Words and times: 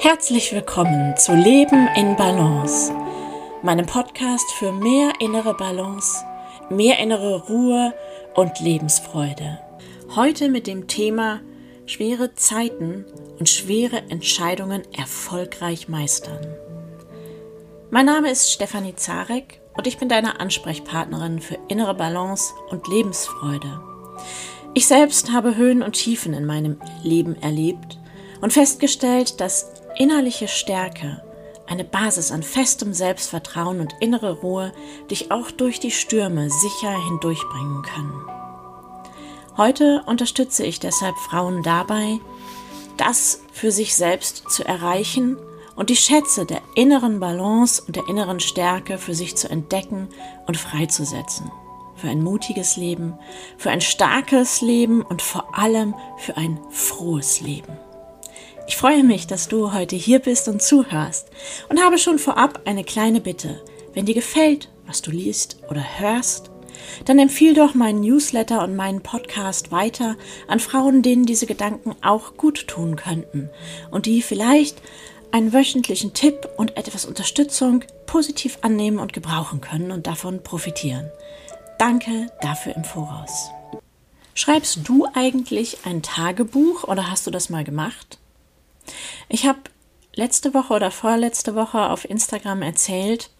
Herzlich 0.00 0.52
willkommen 0.52 1.16
zu 1.16 1.34
Leben 1.34 1.88
in 1.96 2.14
Balance, 2.14 2.94
meinem 3.62 3.84
Podcast 3.84 4.48
für 4.52 4.70
mehr 4.70 5.10
innere 5.18 5.54
Balance, 5.54 6.24
mehr 6.70 7.00
innere 7.00 7.48
Ruhe 7.48 7.92
und 8.36 8.60
Lebensfreude. 8.60 9.58
Heute 10.14 10.50
mit 10.50 10.68
dem 10.68 10.86
Thema 10.86 11.40
schwere 11.86 12.32
Zeiten 12.36 13.06
und 13.40 13.48
schwere 13.48 13.96
Entscheidungen 14.08 14.82
erfolgreich 14.96 15.88
meistern. 15.88 16.46
Mein 17.90 18.06
Name 18.06 18.30
ist 18.30 18.52
Stefanie 18.52 18.94
Zarek 18.94 19.60
und 19.76 19.88
ich 19.88 19.98
bin 19.98 20.08
deine 20.08 20.38
Ansprechpartnerin 20.38 21.40
für 21.40 21.58
innere 21.66 21.96
Balance 21.96 22.54
und 22.70 22.86
Lebensfreude. 22.86 23.80
Ich 24.74 24.86
selbst 24.86 25.32
habe 25.32 25.56
Höhen 25.56 25.82
und 25.82 25.94
Tiefen 25.94 26.34
in 26.34 26.46
meinem 26.46 26.80
Leben 27.02 27.34
erlebt 27.42 27.98
und 28.40 28.52
festgestellt, 28.52 29.40
dass 29.40 29.72
innerliche 29.98 30.48
Stärke, 30.48 31.22
eine 31.66 31.84
Basis 31.84 32.32
an 32.32 32.42
festem 32.42 32.94
Selbstvertrauen 32.94 33.80
und 33.80 33.94
innere 34.00 34.40
Ruhe 34.40 34.72
dich 35.10 35.30
auch 35.30 35.50
durch 35.50 35.80
die 35.80 35.90
Stürme 35.90 36.48
sicher 36.48 36.90
hindurchbringen 37.06 37.82
können. 37.82 38.24
Heute 39.56 40.02
unterstütze 40.06 40.64
ich 40.64 40.80
deshalb 40.80 41.16
Frauen 41.16 41.62
dabei, 41.62 42.20
das 42.96 43.42
für 43.52 43.72
sich 43.72 43.94
selbst 43.96 44.48
zu 44.50 44.64
erreichen 44.64 45.36
und 45.76 45.90
die 45.90 45.96
Schätze 45.96 46.46
der 46.46 46.62
inneren 46.74 47.20
Balance 47.20 47.82
und 47.84 47.96
der 47.96 48.08
inneren 48.08 48.40
Stärke 48.40 48.98
für 48.98 49.14
sich 49.14 49.36
zu 49.36 49.50
entdecken 49.50 50.08
und 50.46 50.56
freizusetzen 50.56 51.50
für 51.98 52.08
ein 52.08 52.22
mutiges 52.22 52.76
Leben, 52.76 53.14
für 53.56 53.70
ein 53.70 53.80
starkes 53.80 54.60
Leben 54.60 55.02
und 55.02 55.20
vor 55.20 55.58
allem 55.58 55.94
für 56.16 56.36
ein 56.36 56.60
frohes 56.70 57.40
Leben. 57.40 57.76
Ich 58.68 58.76
freue 58.76 59.02
mich, 59.02 59.26
dass 59.26 59.48
du 59.48 59.72
heute 59.72 59.96
hier 59.96 60.18
bist 60.18 60.46
und 60.46 60.60
zuhörst 60.60 61.30
und 61.70 61.82
habe 61.82 61.96
schon 61.96 62.18
vorab 62.18 62.60
eine 62.66 62.84
kleine 62.84 63.22
Bitte. 63.22 63.62
Wenn 63.94 64.04
dir 64.04 64.14
gefällt, 64.14 64.68
was 64.86 65.00
du 65.00 65.10
liest 65.10 65.56
oder 65.70 65.82
hörst, 65.98 66.50
dann 67.06 67.18
empfiehl 67.18 67.54
doch 67.54 67.74
meinen 67.74 68.02
Newsletter 68.02 68.62
und 68.62 68.76
meinen 68.76 69.02
Podcast 69.02 69.72
weiter 69.72 70.16
an 70.48 70.60
Frauen, 70.60 71.00
denen 71.00 71.24
diese 71.24 71.46
Gedanken 71.46 71.96
auch 72.02 72.36
gut 72.36 72.68
tun 72.68 72.96
könnten 72.96 73.48
und 73.90 74.04
die 74.04 74.20
vielleicht 74.20 74.82
einen 75.32 75.54
wöchentlichen 75.54 76.12
Tipp 76.12 76.46
und 76.58 76.76
etwas 76.76 77.06
Unterstützung 77.06 77.84
positiv 78.04 78.58
annehmen 78.60 78.98
und 78.98 79.14
gebrauchen 79.14 79.62
können 79.62 79.92
und 79.92 80.06
davon 80.06 80.42
profitieren. 80.42 81.10
Danke 81.78 82.26
dafür 82.42 82.76
im 82.76 82.84
Voraus. 82.84 83.48
Schreibst 84.34 84.80
du 84.84 85.08
eigentlich 85.14 85.78
ein 85.86 86.02
Tagebuch 86.02 86.84
oder 86.84 87.10
hast 87.10 87.26
du 87.26 87.30
das 87.30 87.48
mal 87.48 87.64
gemacht? 87.64 88.18
Ich 89.28 89.46
habe 89.46 89.58
letzte 90.14 90.54
Woche 90.54 90.74
oder 90.74 90.90
vorletzte 90.90 91.54
Woche 91.54 91.90
auf 91.90 92.08
Instagram 92.08 92.62
erzählt, 92.62 93.30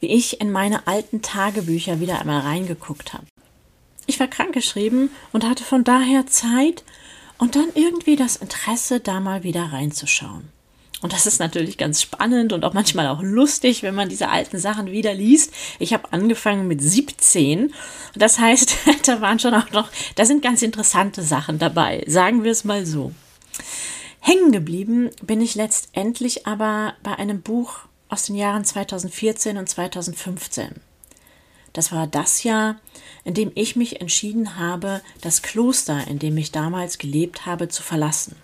wie 0.00 0.08
ich 0.08 0.40
in 0.40 0.50
meine 0.50 0.86
alten 0.86 1.22
Tagebücher 1.22 2.00
wieder 2.00 2.20
einmal 2.20 2.40
reingeguckt 2.40 3.12
habe. 3.12 3.26
Ich 4.06 4.20
war 4.20 4.28
krankgeschrieben 4.28 5.10
und 5.32 5.44
hatte 5.44 5.64
von 5.64 5.84
daher 5.84 6.26
Zeit 6.26 6.84
und 7.38 7.56
dann 7.56 7.68
irgendwie 7.74 8.16
das 8.16 8.36
Interesse, 8.36 9.00
da 9.00 9.20
mal 9.20 9.42
wieder 9.42 9.72
reinzuschauen. 9.72 10.48
Und 11.02 11.12
das 11.12 11.26
ist 11.26 11.40
natürlich 11.40 11.76
ganz 11.76 12.00
spannend 12.00 12.52
und 12.52 12.64
auch 12.64 12.72
manchmal 12.72 13.06
auch 13.08 13.22
lustig, 13.22 13.82
wenn 13.82 13.94
man 13.94 14.08
diese 14.08 14.30
alten 14.30 14.58
Sachen 14.58 14.90
wieder 14.90 15.12
liest. 15.12 15.52
Ich 15.78 15.92
habe 15.92 16.12
angefangen 16.12 16.66
mit 16.66 16.80
17. 16.80 17.74
Das 18.14 18.38
heißt, 18.38 18.76
da 19.06 19.20
waren 19.20 19.38
schon 19.38 19.54
auch 19.54 19.70
noch, 19.72 19.90
da 20.14 20.24
sind 20.24 20.42
ganz 20.42 20.62
interessante 20.62 21.22
Sachen 21.22 21.58
dabei. 21.58 22.02
Sagen 22.06 22.44
wir 22.44 22.50
es 22.50 22.64
mal 22.64 22.86
so. 22.86 23.12
Hängen 24.20 24.52
geblieben 24.52 25.10
bin 25.22 25.40
ich 25.40 25.54
letztendlich 25.54 26.46
aber 26.46 26.94
bei 27.02 27.14
einem 27.16 27.42
Buch 27.42 27.80
aus 28.08 28.24
den 28.24 28.36
Jahren 28.36 28.64
2014 28.64 29.58
und 29.58 29.68
2015. 29.68 30.80
Das 31.72 31.92
war 31.92 32.06
das 32.06 32.42
Jahr, 32.42 32.80
in 33.24 33.34
dem 33.34 33.52
ich 33.54 33.76
mich 33.76 34.00
entschieden 34.00 34.56
habe, 34.58 35.02
das 35.20 35.42
Kloster, 35.42 36.06
in 36.08 36.18
dem 36.18 36.36
ich 36.38 36.50
damals 36.50 36.98
gelebt 36.98 37.44
habe, 37.44 37.68
zu 37.68 37.82
verlassen. 37.82 38.36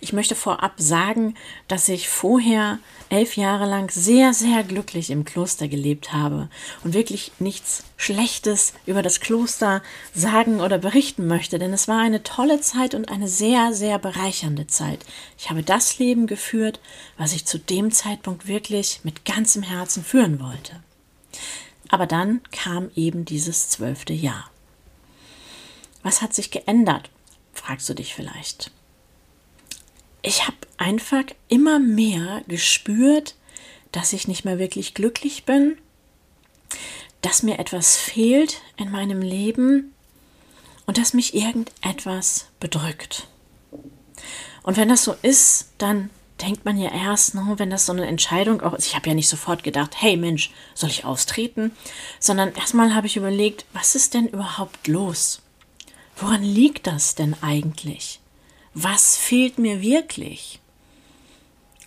Ich 0.00 0.12
möchte 0.12 0.34
vorab 0.34 0.74
sagen, 0.76 1.34
dass 1.68 1.88
ich 1.88 2.08
vorher 2.08 2.78
elf 3.08 3.36
Jahre 3.36 3.66
lang 3.66 3.90
sehr, 3.90 4.34
sehr 4.34 4.62
glücklich 4.64 5.10
im 5.10 5.24
Kloster 5.24 5.68
gelebt 5.68 6.12
habe 6.12 6.48
und 6.82 6.94
wirklich 6.94 7.32
nichts 7.38 7.84
Schlechtes 7.96 8.72
über 8.86 9.02
das 9.02 9.20
Kloster 9.20 9.82
sagen 10.14 10.60
oder 10.60 10.78
berichten 10.78 11.26
möchte, 11.26 11.58
denn 11.58 11.72
es 11.72 11.88
war 11.88 12.00
eine 12.00 12.22
tolle 12.22 12.60
Zeit 12.60 12.94
und 12.94 13.08
eine 13.08 13.28
sehr, 13.28 13.72
sehr 13.72 13.98
bereichernde 13.98 14.66
Zeit. 14.66 15.04
Ich 15.38 15.50
habe 15.50 15.62
das 15.62 15.98
Leben 15.98 16.26
geführt, 16.26 16.80
was 17.16 17.32
ich 17.32 17.44
zu 17.44 17.58
dem 17.58 17.92
Zeitpunkt 17.92 18.46
wirklich 18.46 19.00
mit 19.04 19.24
ganzem 19.24 19.62
Herzen 19.62 20.04
führen 20.04 20.40
wollte. 20.40 20.82
Aber 21.88 22.06
dann 22.06 22.40
kam 22.50 22.90
eben 22.96 23.24
dieses 23.24 23.68
zwölfte 23.68 24.12
Jahr. 24.12 24.50
Was 26.02 26.22
hat 26.22 26.34
sich 26.34 26.50
geändert? 26.50 27.10
fragst 27.52 27.88
du 27.88 27.94
dich 27.94 28.14
vielleicht 28.14 28.72
ich 30.24 30.46
habe 30.46 30.56
einfach 30.78 31.24
immer 31.48 31.78
mehr 31.78 32.42
gespürt, 32.48 33.36
dass 33.92 34.12
ich 34.12 34.26
nicht 34.26 34.44
mehr 34.44 34.58
wirklich 34.58 34.94
glücklich 34.94 35.44
bin, 35.44 35.76
dass 37.20 37.42
mir 37.42 37.58
etwas 37.58 37.96
fehlt 37.96 38.60
in 38.76 38.90
meinem 38.90 39.20
Leben 39.20 39.94
und 40.86 40.98
dass 40.98 41.14
mich 41.14 41.34
irgendetwas 41.34 42.46
bedrückt. 42.58 43.28
Und 44.62 44.76
wenn 44.76 44.88
das 44.88 45.04
so 45.04 45.14
ist, 45.22 45.68
dann 45.78 46.10
denkt 46.40 46.64
man 46.64 46.78
ja 46.78 46.90
erst, 46.90 47.34
ne, 47.34 47.54
wenn 47.58 47.70
das 47.70 47.86
so 47.86 47.92
eine 47.92 48.06
Entscheidung 48.06 48.62
auch 48.62 48.72
ist. 48.72 48.86
Ich 48.86 48.96
habe 48.96 49.08
ja 49.08 49.14
nicht 49.14 49.28
sofort 49.28 49.62
gedacht, 49.62 49.92
hey 49.96 50.16
Mensch, 50.16 50.50
soll 50.74 50.90
ich 50.90 51.04
austreten? 51.04 51.72
Sondern 52.18 52.54
erstmal 52.54 52.94
habe 52.94 53.06
ich 53.06 53.16
überlegt, 53.16 53.66
was 53.72 53.94
ist 53.94 54.14
denn 54.14 54.26
überhaupt 54.26 54.88
los? 54.88 55.42
Woran 56.16 56.42
liegt 56.42 56.86
das 56.86 57.14
denn 57.14 57.36
eigentlich? 57.42 58.20
Was 58.74 59.16
fehlt 59.16 59.58
mir 59.58 59.80
wirklich? 59.80 60.60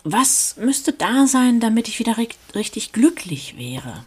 Was 0.04 0.56
müsste 0.58 0.94
da 0.94 1.28
sein, 1.28 1.60
damit 1.60 1.88
ich 1.90 2.00
wieder 2.00 2.16
richtig 2.56 2.94
glücklich 2.94 3.58
wäre? 3.58 4.06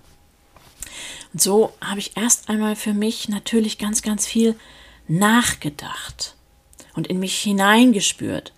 Und 1.33 1.43
so 1.43 1.73
habe 1.81 2.01
ich 2.01 2.17
erst 2.17 2.49
einmal 2.49 2.75
für 2.75 2.95
mich 2.95 3.29
natürlich 3.29 3.79
ganz, 3.79 4.03
ganz 4.03 4.27
viel 4.27 4.57
nachgedacht 5.09 6.35
und 6.95 7.07
in 7.07 7.19
mich 7.21 7.39
hineingespürt. 7.39 8.53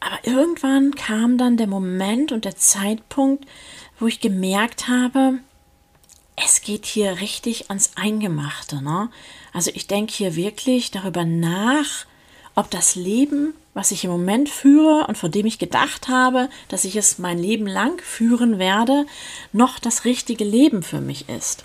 Aber 0.00 0.18
irgendwann 0.26 0.94
kam 0.94 1.38
dann 1.38 1.56
der 1.56 1.66
Moment 1.66 2.32
und 2.32 2.44
der 2.44 2.56
Zeitpunkt, 2.56 3.46
wo 3.98 4.06
ich 4.06 4.20
gemerkt 4.20 4.88
habe, 4.88 5.38
es 6.36 6.62
geht 6.62 6.86
hier 6.86 7.20
richtig 7.20 7.68
ans 7.68 7.92
Eingemachte. 7.96 8.82
Ne? 8.82 9.10
Also 9.52 9.70
ich 9.74 9.86
denke 9.86 10.12
hier 10.12 10.36
wirklich 10.36 10.90
darüber 10.90 11.24
nach, 11.24 12.06
ob 12.60 12.70
das 12.70 12.94
Leben, 12.94 13.54
was 13.72 13.90
ich 13.90 14.04
im 14.04 14.10
Moment 14.10 14.50
führe 14.50 15.06
und 15.06 15.16
von 15.16 15.30
dem 15.30 15.46
ich 15.46 15.58
gedacht 15.58 16.08
habe, 16.08 16.50
dass 16.68 16.84
ich 16.84 16.94
es 16.94 17.18
mein 17.18 17.38
Leben 17.38 17.66
lang 17.66 18.00
führen 18.02 18.58
werde, 18.58 19.06
noch 19.52 19.78
das 19.78 20.04
richtige 20.04 20.44
Leben 20.44 20.82
für 20.82 21.00
mich 21.00 21.30
ist. 21.30 21.64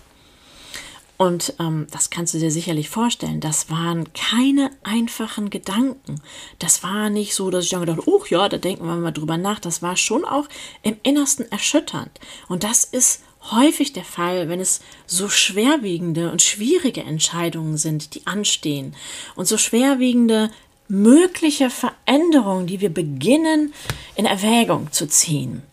Und 1.18 1.54
ähm, 1.60 1.88
das 1.92 2.10
kannst 2.10 2.34
du 2.34 2.40
dir 2.40 2.50
sicherlich 2.50 2.90
vorstellen, 2.90 3.42
das 3.42 3.70
waren 3.70 4.06
keine 4.14 4.72
einfachen 4.84 5.50
Gedanken. 5.50 6.22
Das 6.60 6.82
war 6.82 7.10
nicht 7.10 7.36
so, 7.36 7.50
dass 7.50 7.66
ich 7.66 7.72
dann 7.72 7.82
gedacht, 7.82 8.06
oh 8.06 8.24
ja, 8.30 8.48
da 8.48 8.58
denken 8.58 8.86
wir 8.86 8.96
mal 8.96 9.12
drüber 9.12 9.38
nach. 9.38 9.60
Das 9.60 9.82
war 9.82 9.98
schon 9.98 10.24
auch 10.24 10.48
im 10.82 10.96
Innersten 11.04 11.50
erschütternd. 11.52 12.20
Und 12.48 12.64
das 12.64 12.86
ist 12.86 13.22
häufig 13.52 13.94
der 13.94 14.04
Fall, 14.04 14.50
wenn 14.50 14.60
es 14.60 14.82
so 15.06 15.30
schwerwiegende 15.30 16.32
und 16.32 16.42
schwierige 16.42 17.04
Entscheidungen 17.04 17.78
sind, 17.78 18.16
die 18.16 18.26
anstehen. 18.28 18.96
Und 19.36 19.46
so 19.46 19.58
schwerwiegende 19.58 20.52
mögliche 20.88 21.70
Veränderungen, 21.70 22.68
die 22.68 22.82
wir 22.82 22.94
beginnen 22.94 23.74
in 24.16 24.26
Erwägung 24.26 24.92
zu 24.92 25.08
ziehen. 25.08 25.64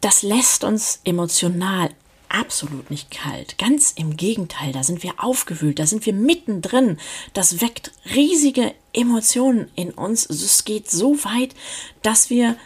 Das 0.00 0.22
lässt 0.22 0.64
uns 0.64 1.00
emotional 1.04 1.90
absolut 2.28 2.90
nicht 2.90 3.10
kalt. 3.10 3.58
Ganz 3.58 3.92
im 3.92 4.16
Gegenteil, 4.16 4.72
da 4.72 4.82
sind 4.82 5.02
wir 5.02 5.14
aufgewühlt, 5.18 5.78
da 5.78 5.86
sind 5.86 6.04
wir 6.04 6.12
mittendrin. 6.12 6.98
Das 7.32 7.60
weckt 7.60 7.92
riesige 8.14 8.74
Emotionen 8.92 9.70
in 9.76 9.92
uns. 9.92 10.28
Es 10.28 10.64
geht 10.64 10.90
so 10.90 11.24
weit, 11.24 11.54
dass 12.02 12.30
wir 12.30 12.56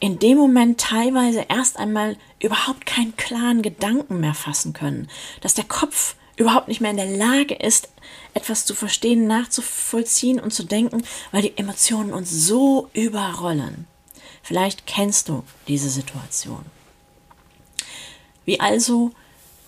in 0.00 0.18
dem 0.18 0.36
Moment 0.36 0.80
teilweise 0.80 1.46
erst 1.48 1.78
einmal 1.78 2.16
überhaupt 2.40 2.84
keinen 2.84 3.16
klaren 3.16 3.62
Gedanken 3.62 4.20
mehr 4.20 4.34
fassen 4.34 4.72
können, 4.72 5.08
dass 5.40 5.54
der 5.54 5.64
Kopf 5.64 6.16
überhaupt 6.36 6.68
nicht 6.68 6.80
mehr 6.80 6.90
in 6.90 6.96
der 6.96 7.16
Lage 7.16 7.54
ist, 7.54 7.88
etwas 8.34 8.64
zu 8.64 8.74
verstehen, 8.74 9.26
nachzuvollziehen 9.26 10.40
und 10.40 10.52
zu 10.52 10.64
denken, 10.64 11.04
weil 11.32 11.42
die 11.42 11.56
Emotionen 11.56 12.12
uns 12.12 12.30
so 12.30 12.88
überrollen. 12.92 13.86
Vielleicht 14.42 14.86
kennst 14.86 15.28
du 15.28 15.44
diese 15.68 15.88
Situation. 15.88 16.64
Wie 18.44 18.60
also 18.60 19.12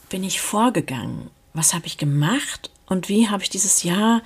bin 0.09 0.23
ich 0.23 0.41
vorgegangen? 0.41 1.31
Was 1.55 1.73
habe 1.73 1.87
ich 1.87 1.97
gemacht 1.97 2.71
und 2.87 3.09
wie 3.09 3.29
habe 3.29 3.43
ich 3.43 3.51
dieses 3.51 3.83
Jahr 3.83 4.23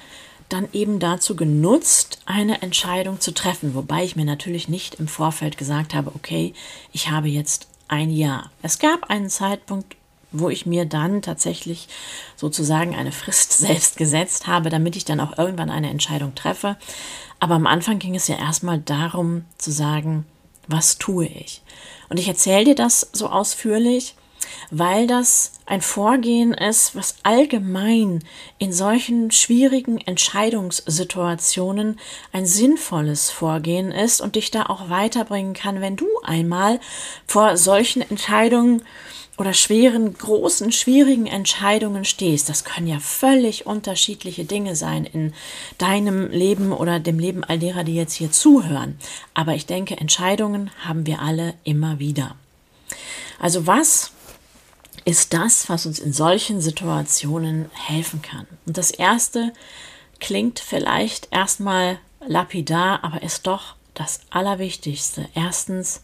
dann 0.48 0.68
eben 0.72 0.98
dazu 0.98 1.36
genutzt, 1.36 2.18
eine 2.26 2.60
Entscheidung 2.62 3.20
zu 3.20 3.32
treffen, 3.32 3.74
wobei 3.74 4.04
ich 4.04 4.16
mir 4.16 4.24
natürlich 4.24 4.68
nicht 4.68 4.96
im 4.96 5.06
Vorfeld 5.06 5.56
gesagt 5.56 5.94
habe, 5.94 6.12
okay, 6.14 6.54
ich 6.92 7.10
habe 7.10 7.28
jetzt 7.28 7.68
ein 7.86 8.10
Jahr. 8.10 8.50
Es 8.62 8.78
gab 8.78 9.10
einen 9.10 9.30
Zeitpunkt, 9.30 9.96
wo 10.32 10.48
ich 10.48 10.66
mir 10.66 10.84
dann 10.84 11.22
tatsächlich 11.22 11.88
sozusagen 12.36 12.94
eine 12.94 13.12
Frist 13.12 13.52
selbst 13.58 13.96
gesetzt 13.96 14.46
habe, 14.46 14.70
damit 14.70 14.96
ich 14.96 15.04
dann 15.04 15.20
auch 15.20 15.38
irgendwann 15.38 15.70
eine 15.70 15.90
Entscheidung 15.90 16.34
treffe. 16.34 16.76
Aber 17.38 17.54
am 17.54 17.66
Anfang 17.66 17.98
ging 17.98 18.14
es 18.14 18.28
ja 18.28 18.36
erstmal 18.36 18.78
darum 18.78 19.44
zu 19.58 19.70
sagen, 19.70 20.26
was 20.68 20.98
tue 20.98 21.26
ich? 21.26 21.62
Und 22.08 22.18
ich 22.18 22.28
erzähle 22.28 22.64
dir 22.64 22.74
das 22.74 23.08
so 23.12 23.28
ausführlich, 23.28 24.14
weil 24.70 25.06
das 25.06 25.52
ein 25.66 25.80
Vorgehen 25.80 26.54
ist, 26.54 26.96
was 26.96 27.16
allgemein 27.22 28.24
in 28.58 28.72
solchen 28.72 29.30
schwierigen 29.30 29.98
Entscheidungssituationen 29.98 31.98
ein 32.32 32.46
sinnvolles 32.46 33.30
Vorgehen 33.30 33.92
ist 33.92 34.20
und 34.20 34.36
dich 34.36 34.50
da 34.50 34.66
auch 34.66 34.90
weiterbringen 34.90 35.54
kann, 35.54 35.80
wenn 35.80 35.96
du 35.96 36.06
einmal 36.24 36.80
vor 37.26 37.56
solchen 37.56 38.02
Entscheidungen 38.02 38.82
oder 39.40 39.54
schweren, 39.54 40.12
großen, 40.12 40.70
schwierigen 40.70 41.26
Entscheidungen 41.26 42.04
stehst. 42.04 42.50
Das 42.50 42.64
können 42.64 42.86
ja 42.86 43.00
völlig 43.00 43.64
unterschiedliche 43.64 44.44
Dinge 44.44 44.76
sein 44.76 45.06
in 45.06 45.32
deinem 45.78 46.30
Leben 46.30 46.72
oder 46.72 47.00
dem 47.00 47.18
Leben 47.18 47.42
all 47.42 47.58
derer, 47.58 47.82
die 47.82 47.94
jetzt 47.94 48.12
hier 48.12 48.30
zuhören. 48.30 48.98
Aber 49.32 49.54
ich 49.54 49.64
denke, 49.64 49.96
Entscheidungen 49.96 50.70
haben 50.84 51.06
wir 51.06 51.22
alle 51.22 51.54
immer 51.64 51.98
wieder. 51.98 52.36
Also 53.38 53.66
was 53.66 54.12
ist 55.06 55.32
das, 55.32 55.70
was 55.70 55.86
uns 55.86 55.98
in 55.98 56.12
solchen 56.12 56.60
Situationen 56.60 57.70
helfen 57.72 58.20
kann. 58.20 58.46
Und 58.66 58.76
das 58.76 58.90
Erste 58.90 59.54
klingt 60.20 60.60
vielleicht 60.60 61.28
erstmal 61.30 61.98
lapidar, 62.26 63.02
aber 63.02 63.22
ist 63.22 63.46
doch 63.46 63.76
das 63.94 64.20
Allerwichtigste. 64.28 65.28
Erstens, 65.34 66.02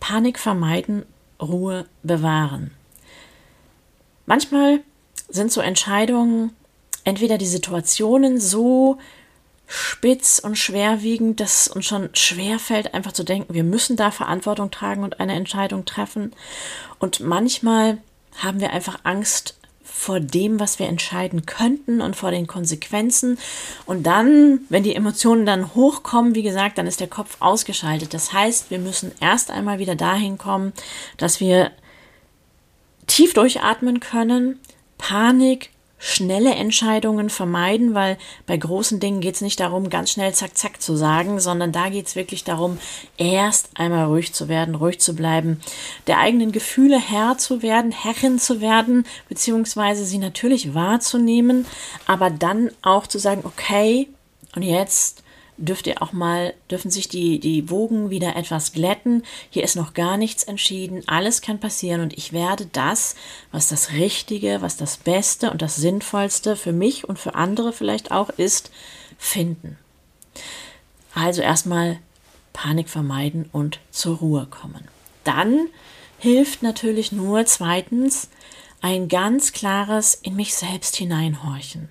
Panik 0.00 0.40
vermeiden, 0.40 1.06
Ruhe 1.40 1.86
bewahren. 2.02 2.72
Manchmal 4.26 4.80
sind 5.28 5.52
so 5.52 5.60
Entscheidungen, 5.60 6.52
entweder 7.04 7.38
die 7.38 7.46
Situationen 7.46 8.40
so 8.40 8.98
spitz 9.66 10.40
und 10.40 10.56
schwerwiegend, 10.56 11.38
dass 11.38 11.68
uns 11.68 11.86
schon 11.86 12.10
schwer 12.14 12.58
fällt, 12.58 12.92
einfach 12.92 13.12
zu 13.12 13.22
denken, 13.22 13.54
wir 13.54 13.62
müssen 13.62 13.96
da 13.96 14.10
Verantwortung 14.10 14.70
tragen 14.70 15.04
und 15.04 15.20
eine 15.20 15.34
Entscheidung 15.34 15.84
treffen. 15.84 16.32
Und 16.98 17.20
manchmal 17.20 17.98
haben 18.36 18.60
wir 18.60 18.72
einfach 18.72 19.00
Angst 19.04 19.59
vor 20.00 20.18
dem, 20.18 20.58
was 20.58 20.78
wir 20.78 20.88
entscheiden 20.88 21.44
könnten 21.44 22.00
und 22.00 22.16
vor 22.16 22.30
den 22.30 22.46
Konsequenzen. 22.46 23.38
Und 23.84 24.04
dann, 24.04 24.60
wenn 24.70 24.82
die 24.82 24.94
Emotionen 24.94 25.44
dann 25.44 25.74
hochkommen, 25.74 26.34
wie 26.34 26.42
gesagt, 26.42 26.78
dann 26.78 26.86
ist 26.86 27.00
der 27.00 27.06
Kopf 27.06 27.36
ausgeschaltet. 27.40 28.14
Das 28.14 28.32
heißt, 28.32 28.70
wir 28.70 28.78
müssen 28.78 29.12
erst 29.20 29.50
einmal 29.50 29.78
wieder 29.78 29.96
dahin 29.96 30.38
kommen, 30.38 30.72
dass 31.18 31.38
wir 31.38 31.70
tief 33.08 33.34
durchatmen 33.34 34.00
können, 34.00 34.58
Panik 34.96 35.68
schnelle 36.02 36.54
Entscheidungen 36.54 37.28
vermeiden, 37.28 37.94
weil 37.94 38.16
bei 38.46 38.56
großen 38.56 38.98
Dingen 39.00 39.20
geht 39.20 39.34
es 39.34 39.42
nicht 39.42 39.60
darum, 39.60 39.90
ganz 39.90 40.10
schnell 40.10 40.32
zack, 40.32 40.56
zack 40.56 40.80
zu 40.80 40.96
sagen, 40.96 41.38
sondern 41.38 41.72
da 41.72 41.90
geht 41.90 42.06
es 42.06 42.16
wirklich 42.16 42.42
darum, 42.42 42.78
erst 43.18 43.68
einmal 43.74 44.06
ruhig 44.06 44.32
zu 44.32 44.48
werden, 44.48 44.74
ruhig 44.74 44.98
zu 44.98 45.14
bleiben, 45.14 45.60
der 46.06 46.18
eigenen 46.18 46.52
Gefühle 46.52 46.98
Herr 46.98 47.36
zu 47.36 47.62
werden, 47.62 47.92
Herrin 47.92 48.38
zu 48.38 48.62
werden, 48.62 49.04
beziehungsweise 49.28 50.06
sie 50.06 50.18
natürlich 50.18 50.74
wahrzunehmen, 50.74 51.66
aber 52.06 52.30
dann 52.30 52.70
auch 52.80 53.06
zu 53.06 53.18
sagen, 53.18 53.42
okay, 53.44 54.08
und 54.56 54.62
jetzt 54.62 55.22
dürft 55.60 55.86
ihr 55.86 56.02
auch 56.02 56.12
mal, 56.12 56.54
dürfen 56.70 56.90
sich 56.90 57.08
die, 57.08 57.38
die 57.38 57.70
Wogen 57.70 58.10
wieder 58.10 58.34
etwas 58.36 58.72
glätten. 58.72 59.22
Hier 59.50 59.62
ist 59.62 59.76
noch 59.76 59.94
gar 59.94 60.16
nichts 60.16 60.42
entschieden. 60.44 61.02
Alles 61.06 61.42
kann 61.42 61.60
passieren 61.60 62.00
und 62.00 62.16
ich 62.16 62.32
werde 62.32 62.66
das, 62.66 63.14
was 63.52 63.68
das 63.68 63.92
Richtige, 63.92 64.62
was 64.62 64.76
das 64.76 64.96
Beste 64.96 65.50
und 65.50 65.62
das 65.62 65.76
Sinnvollste 65.76 66.56
für 66.56 66.72
mich 66.72 67.08
und 67.08 67.18
für 67.18 67.34
andere 67.34 67.72
vielleicht 67.72 68.10
auch 68.10 68.30
ist, 68.30 68.70
finden. 69.18 69.78
Also 71.14 71.42
erstmal 71.42 71.98
Panik 72.52 72.88
vermeiden 72.88 73.48
und 73.52 73.80
zur 73.90 74.18
Ruhe 74.18 74.46
kommen. 74.46 74.88
Dann 75.24 75.68
hilft 76.18 76.62
natürlich 76.62 77.12
nur 77.12 77.44
zweitens 77.46 78.28
ein 78.80 79.08
ganz 79.08 79.52
klares 79.52 80.14
in 80.14 80.36
mich 80.36 80.54
selbst 80.54 80.96
hineinhorchen. 80.96 81.88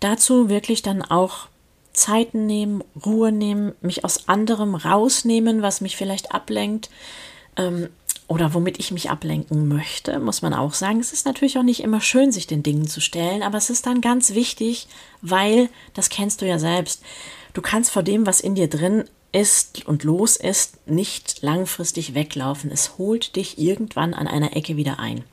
Dazu 0.00 0.48
wirklich 0.48 0.82
dann 0.82 1.02
auch 1.02 1.48
Zeiten 1.96 2.46
nehmen, 2.46 2.84
Ruhe 3.04 3.32
nehmen, 3.32 3.72
mich 3.80 4.04
aus 4.04 4.28
anderem 4.28 4.74
rausnehmen, 4.74 5.62
was 5.62 5.80
mich 5.80 5.96
vielleicht 5.96 6.32
ablenkt 6.32 6.90
ähm, 7.56 7.88
oder 8.28 8.54
womit 8.54 8.78
ich 8.78 8.90
mich 8.90 9.10
ablenken 9.10 9.68
möchte, 9.68 10.18
muss 10.18 10.42
man 10.42 10.52
auch 10.52 10.74
sagen. 10.74 11.00
Es 11.00 11.12
ist 11.12 11.26
natürlich 11.26 11.58
auch 11.58 11.62
nicht 11.62 11.82
immer 11.82 12.00
schön, 12.00 12.32
sich 12.32 12.46
den 12.46 12.62
Dingen 12.62 12.86
zu 12.86 13.00
stellen, 13.00 13.42
aber 13.42 13.58
es 13.58 13.70
ist 13.70 13.86
dann 13.86 14.00
ganz 14.00 14.34
wichtig, 14.34 14.88
weil, 15.22 15.68
das 15.94 16.10
kennst 16.10 16.42
du 16.42 16.46
ja 16.46 16.58
selbst, 16.58 17.02
du 17.54 17.62
kannst 17.62 17.90
vor 17.90 18.02
dem, 18.02 18.26
was 18.26 18.40
in 18.40 18.54
dir 18.54 18.68
drin 18.68 19.04
ist 19.32 19.86
und 19.86 20.02
los 20.02 20.36
ist, 20.36 20.88
nicht 20.88 21.42
langfristig 21.42 22.14
weglaufen. 22.14 22.70
Es 22.70 22.98
holt 22.98 23.36
dich 23.36 23.58
irgendwann 23.58 24.14
an 24.14 24.26
einer 24.26 24.56
Ecke 24.56 24.76
wieder 24.76 24.98
ein. 24.98 25.24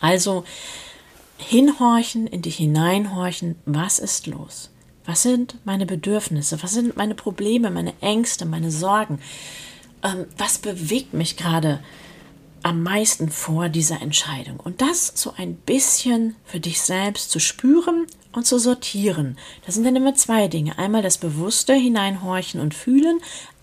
Also 0.00 0.44
hinhorchen, 1.38 2.26
in 2.26 2.42
dich 2.42 2.56
hineinhorchen, 2.56 3.56
was 3.66 3.98
ist 3.98 4.26
los? 4.26 4.70
Was 5.04 5.22
sind 5.22 5.56
meine 5.64 5.86
Bedürfnisse? 5.86 6.62
Was 6.62 6.72
sind 6.72 6.96
meine 6.96 7.14
Probleme, 7.14 7.70
meine 7.70 7.94
Ängste, 8.00 8.46
meine 8.46 8.70
Sorgen? 8.70 9.20
Ähm, 10.02 10.26
was 10.36 10.58
bewegt 10.58 11.14
mich 11.14 11.36
gerade 11.36 11.80
am 12.62 12.82
meisten 12.82 13.30
vor 13.30 13.68
dieser 13.68 14.02
Entscheidung? 14.02 14.60
Und 14.60 14.80
das 14.82 15.12
so 15.14 15.32
ein 15.36 15.54
bisschen 15.54 16.36
für 16.44 16.60
dich 16.60 16.80
selbst 16.80 17.30
zu 17.30 17.40
spüren 17.40 18.06
und 18.32 18.46
zu 18.46 18.58
sortieren. 18.58 19.38
Das 19.66 19.74
sind 19.74 19.84
dann 19.84 19.96
immer 19.96 20.14
zwei 20.14 20.48
Dinge. 20.48 20.78
Einmal 20.78 21.02
das 21.02 21.18
bewusste 21.18 21.74
Hineinhorchen 21.74 22.60
und 22.60 22.74
Fühlen, 22.74 23.20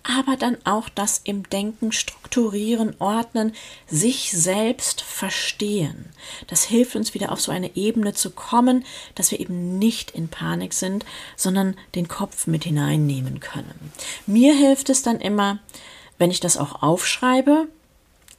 aber 0.07 0.37
dann 0.37 0.57
auch 0.63 0.89
das 0.89 1.21
im 1.23 1.49
Denken 1.49 1.91
strukturieren, 1.91 2.95
ordnen, 2.99 3.53
sich 3.87 4.31
selbst 4.31 5.01
verstehen. 5.01 6.05
Das 6.47 6.63
hilft 6.63 6.95
uns 6.95 7.13
wieder 7.13 7.31
auf 7.31 7.41
so 7.41 7.51
eine 7.51 7.75
Ebene 7.75 8.13
zu 8.13 8.31
kommen, 8.31 8.85
dass 9.15 9.31
wir 9.31 9.39
eben 9.39 9.77
nicht 9.77 10.11
in 10.11 10.29
Panik 10.29 10.73
sind, 10.73 11.05
sondern 11.35 11.75
den 11.95 12.07
Kopf 12.07 12.47
mit 12.47 12.63
hineinnehmen 12.63 13.39
können. 13.39 13.91
Mir 14.25 14.55
hilft 14.55 14.89
es 14.89 15.03
dann 15.03 15.19
immer, 15.19 15.59
wenn 16.17 16.31
ich 16.31 16.39
das 16.39 16.57
auch 16.57 16.81
aufschreibe, 16.81 17.67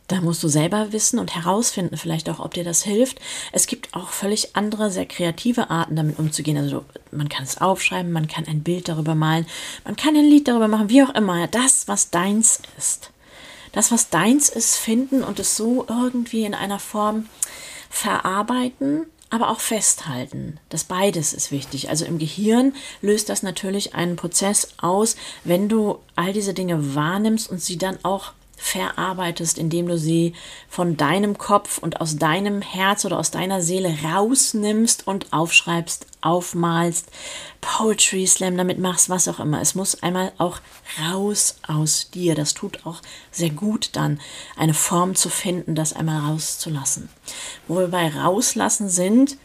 da 0.09 0.23
musst 0.23 0.43
du 0.43 0.49
selber 0.49 0.93
wissen 0.93 1.19
und 1.19 1.35
herausfinden, 1.35 1.99
vielleicht 1.99 2.31
auch, 2.31 2.41
ob 2.41 2.55
dir 2.55 2.65
das 2.65 2.83
hilft. 2.83 3.21
Es 3.53 3.67
gibt 3.67 3.95
auch 3.95 4.09
völlig 4.09 4.57
andere, 4.57 4.91
sehr 4.91 5.07
kreative 5.07 5.71
Arten, 5.71 5.97
damit 5.97 6.19
umzugehen. 6.19 6.57
Also 6.57 6.85
man 7.13 7.29
kann 7.29 7.45
es 7.45 7.61
aufschreiben, 7.61 8.11
man 8.11 8.27
kann 8.27 8.47
ein 8.47 8.63
Bild 8.63 8.89
darüber 8.89 9.15
malen, 9.15 9.47
man 9.85 9.97
kann 9.97 10.17
ein 10.17 10.25
Lied 10.25 10.49
darüber 10.49 10.67
machen, 10.67 10.89
wie 10.89 11.03
auch 11.03 11.15
immer. 11.15 11.47
Das, 11.47 11.89
was 11.89 12.11
deins 12.11 12.63
ist. 12.79 13.11
Das, 13.73 13.93
was 13.93 14.09
deins 14.09 14.49
ist, 14.49 14.77
finden 14.77 15.23
und 15.23 15.39
es 15.39 15.57
so 15.57 15.85
irgendwie 15.89 16.45
in 16.45 16.55
einer 16.55 16.79
Form 16.79 17.27
verarbeiten, 17.91 19.05
aber 19.29 19.51
auch 19.51 19.61
festhalten. 19.61 20.59
Das 20.71 20.85
beides 20.85 21.35
ist 21.35 21.53
wichtig. 21.53 21.91
Also 21.91 22.07
im 22.07 22.19
Gehirn 22.19 22.75
löst 23.03 23.29
das 23.29 23.43
natürlich 23.43 23.95
einen 23.95 24.17
Prozess 24.17 24.69
aus, 24.79 25.17
wenn 25.45 25.69
du 25.69 25.99
all 26.17 26.33
diese 26.33 26.55
Dinge 26.55 26.95
wahrnimmst 26.95 27.51
und 27.51 27.61
sie 27.61 27.77
dann 27.77 27.99
auch 28.05 28.33
verarbeitest, 28.59 29.57
indem 29.57 29.89
du 29.89 29.97
sie 29.97 30.35
von 30.69 30.97
deinem 30.97 31.39
Kopf 31.39 31.79
und 31.79 32.01
aus 32.01 32.17
deinem 32.17 32.61
Herz 32.61 33.05
oder 33.05 33.19
aus 33.19 33.31
deiner 33.31 33.63
Seele 33.63 33.97
rausnimmst 34.05 35.07
und 35.07 35.33
aufschreibst, 35.33 36.07
aufmalst, 36.21 37.07
Poetry 37.61 38.27
Slam 38.27 38.57
damit 38.57 38.79
machst, 38.79 39.09
was 39.09 39.29
auch 39.29 39.41
immer. 39.41 39.61
Es 39.61 39.75
muss 39.75 40.03
einmal 40.03 40.33
auch 40.39 40.61
raus 41.01 41.57
aus 41.67 42.11
dir. 42.11 42.35
Das 42.35 42.55
tut 42.55 42.85
auch 42.85 43.01
sehr 43.31 43.51
gut 43.51 43.91
dann, 43.93 44.21
eine 44.57 44.75
Form 44.75 45.15
zu 45.15 45.31
finden, 45.31 45.75
das 45.75 45.93
einmal 45.93 46.31
rauszulassen. 46.31 47.09
Wo 47.69 47.77
wir 47.77 47.89
bei 47.89 48.09
rauslassen 48.09 48.89
sind, 48.89 49.37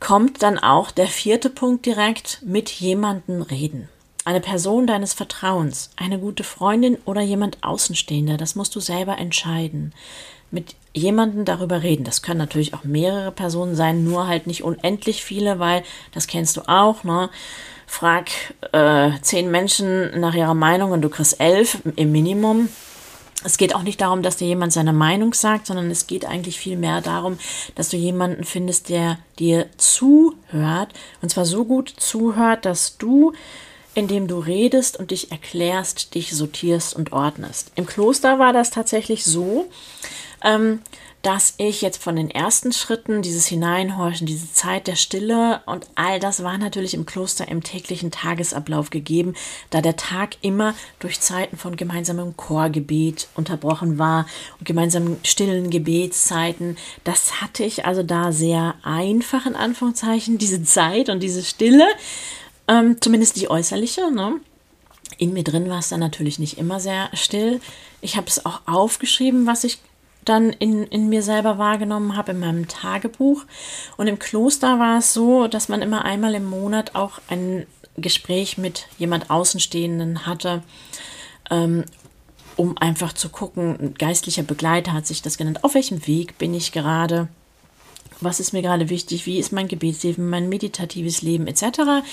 kommt 0.00 0.42
dann 0.42 0.58
auch 0.58 0.90
der 0.90 1.06
vierte 1.06 1.50
Punkt 1.50 1.86
direkt 1.86 2.40
mit 2.42 2.70
jemandem 2.70 3.42
reden 3.42 3.88
eine 4.30 4.40
Person 4.40 4.86
deines 4.86 5.12
Vertrauens, 5.12 5.90
eine 5.96 6.18
gute 6.20 6.44
Freundin 6.44 6.96
oder 7.04 7.20
jemand 7.20 7.58
Außenstehender, 7.62 8.36
das 8.36 8.54
musst 8.54 8.76
du 8.76 8.80
selber 8.80 9.18
entscheiden. 9.18 9.92
Mit 10.52 10.76
jemandem 10.92 11.44
darüber 11.44 11.82
reden. 11.82 12.04
Das 12.04 12.22
können 12.22 12.38
natürlich 12.38 12.74
auch 12.74 12.84
mehrere 12.84 13.32
Personen 13.32 13.74
sein, 13.74 14.04
nur 14.04 14.28
halt 14.28 14.46
nicht 14.46 14.62
unendlich 14.62 15.22
viele, 15.22 15.58
weil 15.58 15.82
das 16.12 16.26
kennst 16.26 16.56
du 16.56 16.62
auch, 16.68 17.04
ne? 17.04 17.28
Frag 17.86 18.30
äh, 18.70 19.10
zehn 19.20 19.50
Menschen 19.50 20.20
nach 20.20 20.34
ihrer 20.34 20.54
Meinung 20.54 20.92
und 20.92 21.02
du 21.02 21.08
kriegst 21.08 21.40
elf 21.40 21.78
im 21.96 22.12
Minimum. 22.12 22.68
es 23.42 23.56
geht 23.56 23.74
auch 23.74 23.82
nicht 23.82 24.00
darum, 24.00 24.22
dass 24.22 24.36
dir 24.36 24.46
jemand 24.46 24.72
seine 24.72 24.92
Meinung 24.92 25.34
sagt, 25.34 25.66
sondern 25.66 25.90
es 25.90 26.06
geht 26.06 26.24
eigentlich 26.24 26.56
viel 26.56 26.76
mehr 26.76 27.00
darum, 27.00 27.38
dass 27.74 27.88
du 27.88 27.96
jemanden 27.96 28.44
findest, 28.44 28.90
der 28.90 29.18
dir 29.40 29.66
zuhört. 29.76 30.92
Und 31.20 31.30
zwar 31.30 31.46
so 31.46 31.64
gut 31.64 31.92
zuhört, 31.96 32.64
dass 32.64 32.96
du, 32.96 33.32
indem 34.00 34.28
du 34.28 34.38
redest 34.38 34.98
und 34.98 35.10
dich 35.10 35.30
erklärst, 35.30 36.14
dich 36.14 36.34
sortierst 36.34 36.96
und 36.96 37.12
ordnest. 37.12 37.70
Im 37.74 37.84
Kloster 37.84 38.38
war 38.38 38.54
das 38.54 38.70
tatsächlich 38.70 39.24
so, 39.26 39.68
ähm, 40.42 40.80
dass 41.20 41.52
ich 41.58 41.82
jetzt 41.82 42.02
von 42.02 42.16
den 42.16 42.30
ersten 42.30 42.72
Schritten, 42.72 43.20
dieses 43.20 43.46
Hineinhorchen, 43.46 44.26
diese 44.26 44.50
Zeit 44.54 44.86
der 44.86 44.96
Stille 44.96 45.60
und 45.66 45.86
all 45.96 46.18
das 46.18 46.42
war 46.42 46.56
natürlich 46.56 46.94
im 46.94 47.04
Kloster 47.04 47.46
im 47.46 47.62
täglichen 47.62 48.10
Tagesablauf 48.10 48.88
gegeben, 48.88 49.34
da 49.68 49.82
der 49.82 49.96
Tag 49.96 50.38
immer 50.40 50.74
durch 50.98 51.20
Zeiten 51.20 51.58
von 51.58 51.76
gemeinsamem 51.76 52.38
Chorgebet 52.38 53.28
unterbrochen 53.34 53.98
war 53.98 54.24
und 54.58 54.64
gemeinsamen 54.64 55.18
stillen 55.22 55.68
Gebetszeiten. 55.68 56.78
Das 57.04 57.42
hatte 57.42 57.64
ich 57.64 57.84
also 57.84 58.02
da 58.02 58.32
sehr 58.32 58.76
einfach 58.82 59.44
in 59.44 59.56
Anführungszeichen, 59.56 60.38
diese 60.38 60.62
Zeit 60.62 61.10
und 61.10 61.22
diese 61.22 61.44
Stille, 61.44 61.84
ähm, 62.70 62.96
zumindest 63.00 63.36
die 63.36 63.50
äußerliche. 63.50 64.10
Ne? 64.12 64.40
In 65.18 65.32
mir 65.32 65.44
drin 65.44 65.68
war 65.68 65.80
es 65.80 65.88
dann 65.88 66.00
natürlich 66.00 66.38
nicht 66.38 66.56
immer 66.56 66.80
sehr 66.80 67.10
still. 67.12 67.60
Ich 68.00 68.16
habe 68.16 68.28
es 68.28 68.46
auch 68.46 68.60
aufgeschrieben, 68.66 69.46
was 69.46 69.64
ich 69.64 69.78
dann 70.24 70.50
in, 70.50 70.84
in 70.84 71.08
mir 71.08 71.22
selber 71.22 71.58
wahrgenommen 71.58 72.16
habe, 72.16 72.32
in 72.32 72.40
meinem 72.40 72.68
Tagebuch. 72.68 73.44
Und 73.96 74.06
im 74.06 74.18
Kloster 74.18 74.78
war 74.78 74.98
es 74.98 75.12
so, 75.12 75.48
dass 75.48 75.68
man 75.68 75.82
immer 75.82 76.04
einmal 76.04 76.34
im 76.34 76.44
Monat 76.44 76.94
auch 76.94 77.20
ein 77.28 77.66
Gespräch 77.96 78.56
mit 78.56 78.86
jemand 78.98 79.30
Außenstehenden 79.30 80.26
hatte, 80.26 80.62
ähm, 81.50 81.84
um 82.56 82.78
einfach 82.78 83.14
zu 83.14 83.30
gucken, 83.30 83.76
ein 83.80 83.94
geistlicher 83.94 84.42
Begleiter 84.42 84.92
hat 84.92 85.06
sich 85.06 85.22
das 85.22 85.38
genannt, 85.38 85.64
auf 85.64 85.74
welchem 85.74 86.06
Weg 86.06 86.38
bin 86.38 86.54
ich 86.54 86.72
gerade, 86.72 87.28
was 88.22 88.40
ist 88.40 88.52
mir 88.52 88.62
gerade 88.62 88.88
wichtig, 88.88 89.26
wie 89.26 89.38
ist 89.38 89.52
mein 89.52 89.68
Gebetsleben, 89.68 90.28
mein 90.28 90.48
meditatives 90.48 91.22
Leben 91.22 91.46
etc. 91.46 92.04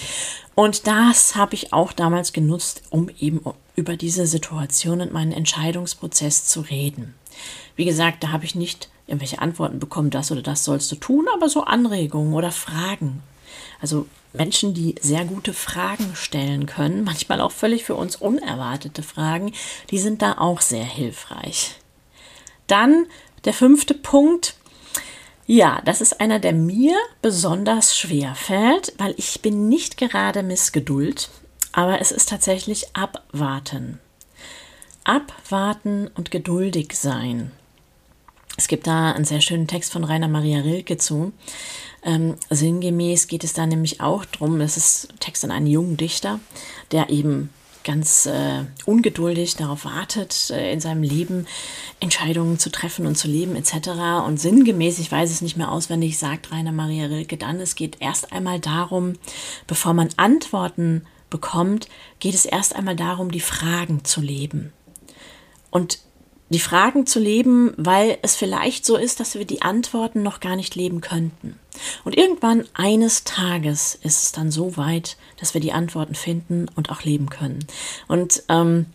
Und 0.56 0.88
das 0.88 1.36
habe 1.36 1.56
ich 1.56 1.74
auch 1.74 1.94
damals 1.94 2.34
genutzt, 2.34 2.84
um 2.90 3.10
eben 3.20 3.42
über 3.76 3.98
diese 3.98 4.28
Situation 4.28 5.02
und 5.02 5.14
meinen 5.14 5.32
Entscheidungsprozess 5.32 6.46
zu 6.46 6.62
reden. 6.62 7.14
Wie 7.76 7.86
gesagt, 7.86 8.24
da 8.24 8.32
habe 8.32 8.46
ich 8.46 8.56
nicht 8.56 8.90
irgendwelche 9.06 9.40
Antworten 9.40 9.80
bekommen, 9.80 10.10
das 10.10 10.32
oder 10.32 10.42
das 10.42 10.64
sollst 10.64 10.92
du 10.92 10.96
tun, 10.96 11.28
aber 11.34 11.50
so 11.50 11.64
Anregungen 11.64 12.34
oder 12.34 12.52
Fragen. 12.52 13.22
Also 13.82 14.08
Menschen, 14.34 14.74
die 14.74 14.96
sehr 15.02 15.26
gute 15.26 15.54
Fragen 15.54 16.16
stellen 16.16 16.66
können, 16.66 17.04
manchmal 17.04 17.42
auch 17.42 17.52
völlig 17.52 17.84
für 17.84 17.96
uns 17.96 18.16
unerwartete 18.16 19.04
Fragen, 19.04 19.54
die 19.90 20.00
sind 20.00 20.22
da 20.22 20.38
auch 20.38 20.62
sehr 20.62 20.84
hilfreich. 20.84 21.76
Dann 22.68 23.06
der 23.46 23.54
fünfte 23.54 23.94
Punkt. 23.94 24.56
Ja, 25.50 25.82
das 25.86 26.02
ist 26.02 26.20
einer, 26.20 26.40
der 26.40 26.52
mir 26.52 26.94
besonders 27.22 27.98
schwer 27.98 28.36
fällt, 28.36 28.94
weil 28.98 29.14
ich 29.16 29.42
bin 29.42 29.70
nicht 29.70 29.96
gerade 29.96 30.44
Missgeduld, 30.44 31.30
aber 31.72 32.02
es 32.02 32.12
ist 32.12 32.28
tatsächlich 32.28 32.94
abwarten. 32.94 34.00
Abwarten 35.06 36.10
und 36.16 36.32
geduldig 36.32 36.98
sein. 36.98 37.54
Es 38.58 38.68
gibt 38.68 38.88
da 38.88 39.14
einen 39.14 39.24
sehr 39.24 39.40
schönen 39.40 39.68
Text 39.68 39.94
von 39.94 40.04
Rainer 40.04 40.28
Maria 40.28 40.60
Rilke 40.60 40.98
zu. 40.98 41.32
Ähm, 42.04 42.36
sinngemäß 42.50 43.28
geht 43.28 43.46
es 43.46 43.54
da 43.54 43.66
nämlich 43.66 44.02
auch 44.02 44.26
darum, 44.26 44.60
das 44.60 44.76
ist 44.76 45.14
Text 45.22 45.46
an 45.46 45.52
einen 45.52 45.68
jungen 45.68 45.96
Dichter, 45.96 46.42
der 46.92 47.10
eben 47.10 47.52
ganz 47.88 48.26
äh, 48.26 48.66
ungeduldig 48.86 49.56
darauf 49.56 49.86
wartet, 49.86 50.52
äh, 50.52 50.74
in 50.74 50.82
seinem 50.82 51.04
Leben 51.04 51.48
Entscheidungen 52.02 52.60
zu 52.60 52.70
treffen 52.70 53.08
und 53.08 53.18
zu 53.18 53.30
leben 53.30 53.56
etc. 53.56 54.26
Und 54.26 54.40
sinngemäß, 54.40 55.00
ich 55.00 55.12
weiß 55.12 55.32
es 55.32 55.42
nicht 55.42 55.56
mehr 55.56 55.72
auswendig, 55.72 56.20
sagt 56.20 56.52
Rainer 56.52 56.74
Maria 56.74 57.06
Rilke 57.06 57.38
dann, 57.38 57.62
es 57.62 57.76
geht 57.76 57.98
erst 58.02 58.34
einmal 58.34 58.60
darum, 58.60 59.14
bevor 59.68 59.94
man 59.94 60.10
Antworten 60.18 61.06
bekommt, 61.30 61.88
geht 62.20 62.36
es 62.36 62.46
erst 62.46 62.76
einmal 62.76 62.98
darum, 62.98 63.32
die 63.32 63.40
Fragen 63.40 64.04
zu 64.04 64.20
leben. 64.22 64.74
Und 65.72 66.00
die 66.50 66.60
Fragen 66.60 67.06
zu 67.06 67.20
leben, 67.20 67.74
weil 67.78 68.18
es 68.22 68.36
vielleicht 68.36 68.86
so 68.86 68.96
ist, 68.96 69.20
dass 69.20 69.36
wir 69.36 69.46
die 69.46 69.62
Antworten 69.62 70.24
noch 70.24 70.40
gar 70.40 70.56
nicht 70.56 70.76
leben 70.76 71.02
könnten. 71.02 71.60
Und 72.04 72.18
irgendwann 72.18 72.66
eines 72.74 73.24
Tages 73.24 73.96
ist 73.96 74.24
es 74.24 74.32
dann 74.32 74.52
so 74.52 74.78
weit, 74.78 75.18
dass 75.40 75.54
wir 75.54 75.62
die 75.62 75.74
Antworten 75.74 76.16
finden 76.16 76.68
und 76.76 76.90
auch 76.90 77.04
leben 77.04 77.30
können. 77.30 77.66
Und 78.08 78.44
ähm, 78.50 78.88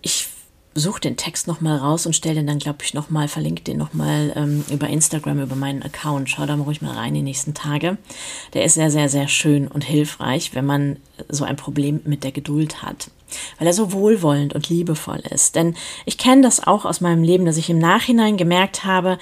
ich 0.00 0.28
suche 0.74 1.00
den 1.00 1.16
Text 1.16 1.46
nochmal 1.46 1.76
raus 1.78 2.06
und 2.06 2.14
stelle 2.14 2.36
den 2.36 2.46
dann, 2.46 2.58
glaube 2.58 2.78
ich, 2.82 2.94
nochmal, 2.94 3.28
verlinke 3.28 3.62
den 3.62 3.78
nochmal 3.78 4.32
ähm, 4.36 4.64
über 4.70 4.88
Instagram, 4.88 5.40
über 5.40 5.56
meinen 5.56 5.82
Account. 5.82 6.30
Schau 6.30 6.46
da 6.46 6.56
mal 6.56 6.64
ruhig 6.64 6.82
mal 6.82 6.94
rein 6.94 7.14
die 7.14 7.22
nächsten 7.22 7.54
Tage. 7.54 7.98
Der 8.54 8.64
ist 8.64 8.74
sehr, 8.74 8.90
sehr, 8.90 9.08
sehr 9.08 9.28
schön 9.28 9.68
und 9.68 9.84
hilfreich, 9.84 10.54
wenn 10.54 10.66
man 10.66 10.96
so 11.28 11.44
ein 11.44 11.56
Problem 11.56 12.00
mit 12.04 12.24
der 12.24 12.32
Geduld 12.32 12.82
hat. 12.82 13.10
Weil 13.58 13.66
er 13.66 13.72
so 13.72 13.92
wohlwollend 13.92 14.54
und 14.54 14.68
liebevoll 14.68 15.20
ist. 15.30 15.56
Denn 15.56 15.74
ich 16.04 16.18
kenne 16.18 16.42
das 16.42 16.66
auch 16.66 16.84
aus 16.84 17.00
meinem 17.00 17.22
Leben, 17.22 17.46
dass 17.46 17.56
ich 17.56 17.70
im 17.70 17.78
Nachhinein 17.78 18.36
gemerkt 18.36 18.84
habe, 18.84 19.18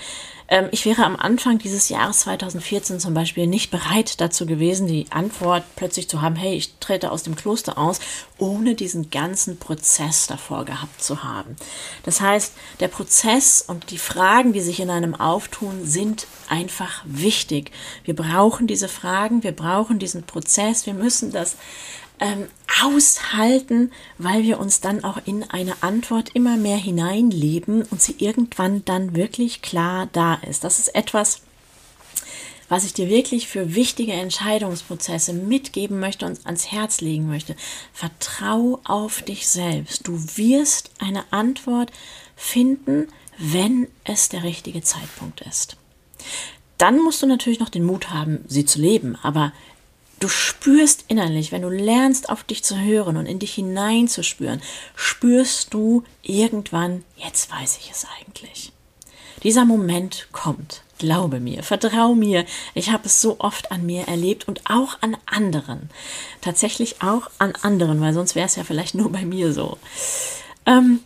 ähm, 0.51 0.69
ich 0.73 0.85
wäre 0.85 1.05
am 1.05 1.15
Anfang 1.15 1.59
dieses 1.59 1.89
Jahres 1.89 2.21
2014 2.21 2.99
zum 2.99 3.15
Beispiel 3.15 3.47
nicht 3.47 3.71
bereit 3.71 4.21
dazu 4.21 4.47
gewesen, 4.47 4.89
die 4.89 5.07
Antwort 5.11 5.63
plötzlich 5.77 6.09
zu 6.09 6.21
haben, 6.21 6.35
hey, 6.35 6.55
ich 6.55 6.75
trete 6.81 7.13
aus 7.13 7.23
dem 7.23 7.37
Kloster 7.37 7.79
aus, 7.79 8.01
ohne 8.37 8.75
diesen 8.75 9.11
ganzen 9.11 9.59
Prozess 9.59 10.27
davor 10.27 10.65
gehabt 10.65 11.03
zu 11.03 11.23
haben. 11.23 11.55
Das 12.03 12.21
heißt, 12.21 12.53
der 12.81 12.89
Prozess 12.89 13.65
und 13.67 13.93
die 13.93 13.99
Fragen, 13.99 14.53
die 14.53 14.61
sich 14.61 14.81
in 14.81 14.91
einem 14.91 15.15
auftun, 15.15 15.87
sind 15.87 16.27
einfach 16.49 17.03
wichtig. 17.05 17.71
Wir 18.05 18.17
brauchen 18.17 18.67
diese 18.67 18.89
Fragen, 18.89 19.45
wir 19.45 19.53
brauchen 19.53 20.01
diesen 20.01 20.25
Prozess, 20.25 20.85
wir 20.85 20.95
müssen 20.95 21.31
das 21.31 21.57
ähm, 22.21 22.47
aushalten, 22.83 23.91
weil 24.19 24.43
wir 24.43 24.61
uns 24.61 24.81
dann 24.81 25.05
auch 25.05 25.19
in 25.25 25.43
eine 25.51 25.83
Antwort 25.83 26.31
immer 26.35 26.57
mehr 26.57 26.77
hineinleben 26.77 27.83
und 27.83 28.01
sie 28.01 28.17
irgendwann 28.19 28.85
dann 28.85 29.17
wirklich 29.17 29.63
klar 29.63 30.09
da 30.13 30.35
ist. 30.35 30.65
Das 30.65 30.79
ist 30.79 30.95
etwas, 30.95 31.43
was 32.69 32.85
ich 32.85 32.95
dir 32.95 33.09
wirklich 33.09 33.49
für 33.49 33.75
wichtige 33.75 34.13
Entscheidungsprozesse 34.13 35.33
mitgeben 35.33 35.99
möchte 35.99 36.25
und 36.25 36.47
ans 36.47 36.71
Herz 36.71 37.01
legen 37.01 37.27
möchte. 37.27 37.57
Vertrau 37.93 38.81
auf 38.85 39.23
dich 39.23 39.49
selbst. 39.49 40.07
Du 40.07 40.17
wirst 40.37 40.93
eine 41.01 41.25
Antwort 41.33 41.91
finden, 42.37 43.09
wenn 43.39 43.89
es 44.05 44.29
der 44.29 44.45
richtige 44.45 44.83
Zeitpunkt 44.83 45.41
ist. 45.41 45.77
Dann 46.79 46.99
musst 46.99 47.23
du 47.23 47.27
natürlich 47.27 47.61
noch 47.61 47.69
den 47.69 47.85
Mut 47.85 48.11
haben, 48.11 48.45
sie 48.47 48.65
zu 48.65 48.81
leben, 48.81 49.17
aber 49.23 49.53
Du 50.21 50.29
spürst 50.29 51.07
innerlich, 51.09 51.51
wenn 51.51 51.63
du 51.63 51.71
lernst, 51.71 52.29
auf 52.29 52.45
dich 52.45 52.63
zu 52.63 52.79
hören 52.79 53.17
und 53.17 53.25
in 53.25 53.39
dich 53.39 53.55
hineinzuspüren, 53.55 54.61
spürst 54.95 55.73
du 55.73 56.05
irgendwann, 56.23 57.05
jetzt 57.17 57.51
weiß 57.51 57.79
ich 57.79 57.91
es 57.91 58.07
eigentlich. 58.21 58.73
Dieser 59.43 59.65
Moment 59.65 60.29
kommt. 60.33 60.83
Glaube 60.99 61.41
mir, 61.41 61.63
vertrau 61.63 62.15
mir. 62.15 62.45
Ich 62.75 62.91
habe 62.91 63.07
es 63.07 63.23
so 63.23 63.37
oft 63.41 63.73
an 63.73 63.87
mir 63.87 64.07
erlebt 64.07 64.47
und 64.47 64.61
auch 64.69 64.99
an 65.01 65.17
anderen. 65.25 65.89
Tatsächlich 66.43 67.01
auch 67.01 67.31
an 67.39 67.55
anderen, 67.63 68.03
weil 68.03 68.13
sonst 68.13 68.35
wäre 68.35 68.45
es 68.45 68.57
ja 68.57 68.65
vielleicht 68.65 68.95
nur 68.95 69.11
bei 69.11 69.25
mir 69.25 69.55
so. 69.55 69.79
Ähm, 70.67 71.01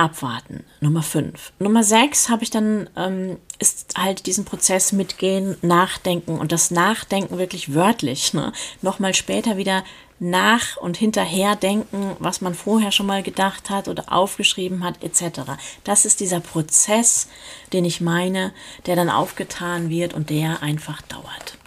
abwarten. 0.00 0.64
Nummer 0.80 1.02
5. 1.02 1.52
Nummer 1.58 1.84
6 1.84 2.30
habe 2.30 2.42
ich 2.42 2.50
dann, 2.50 2.88
ähm, 2.96 3.36
ist 3.58 3.92
halt 3.98 4.24
diesen 4.24 4.46
Prozess 4.46 4.92
mitgehen, 4.92 5.56
nachdenken 5.60 6.38
und 6.38 6.52
das 6.52 6.70
Nachdenken 6.70 7.36
wirklich 7.36 7.74
wörtlich. 7.74 8.32
Ne? 8.32 8.52
Nochmal 8.80 9.14
später 9.14 9.58
wieder 9.58 9.84
nach 10.18 10.78
und 10.78 10.96
hinterher 10.96 11.54
denken, 11.54 12.16
was 12.18 12.40
man 12.40 12.54
vorher 12.54 12.92
schon 12.92 13.06
mal 13.06 13.22
gedacht 13.22 13.68
hat 13.68 13.88
oder 13.88 14.10
aufgeschrieben 14.10 14.84
hat, 14.84 15.02
etc. 15.04 15.42
Das 15.84 16.06
ist 16.06 16.20
dieser 16.20 16.40
Prozess, 16.40 17.28
den 17.74 17.84
ich 17.84 18.00
meine, 18.00 18.52
der 18.86 18.96
dann 18.96 19.10
aufgetan 19.10 19.90
wird 19.90 20.14
und 20.14 20.30
der 20.30 20.62
einfach 20.62 21.02
dauert. 21.02 21.58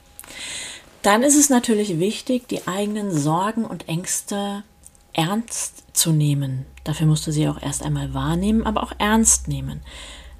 Dann 1.03 1.21
ist 1.21 1.35
es 1.35 1.49
natürlich 1.49 1.99
wichtig, 1.99 2.47
die 2.47 2.67
eigenen 2.67 3.11
Sorgen 3.11 3.65
und 3.65 3.89
Ängste 3.89 4.63
ernst 5.13 5.83
zu 5.95 6.11
nehmen. 6.11 6.65
Dafür 6.83 7.07
musst 7.07 7.25
du 7.27 7.31
sie 7.31 7.47
auch 7.47 7.61
erst 7.61 7.83
einmal 7.83 8.13
wahrnehmen, 8.13 8.65
aber 8.65 8.83
auch 8.83 8.93
ernst 8.97 9.47
nehmen. 9.47 9.81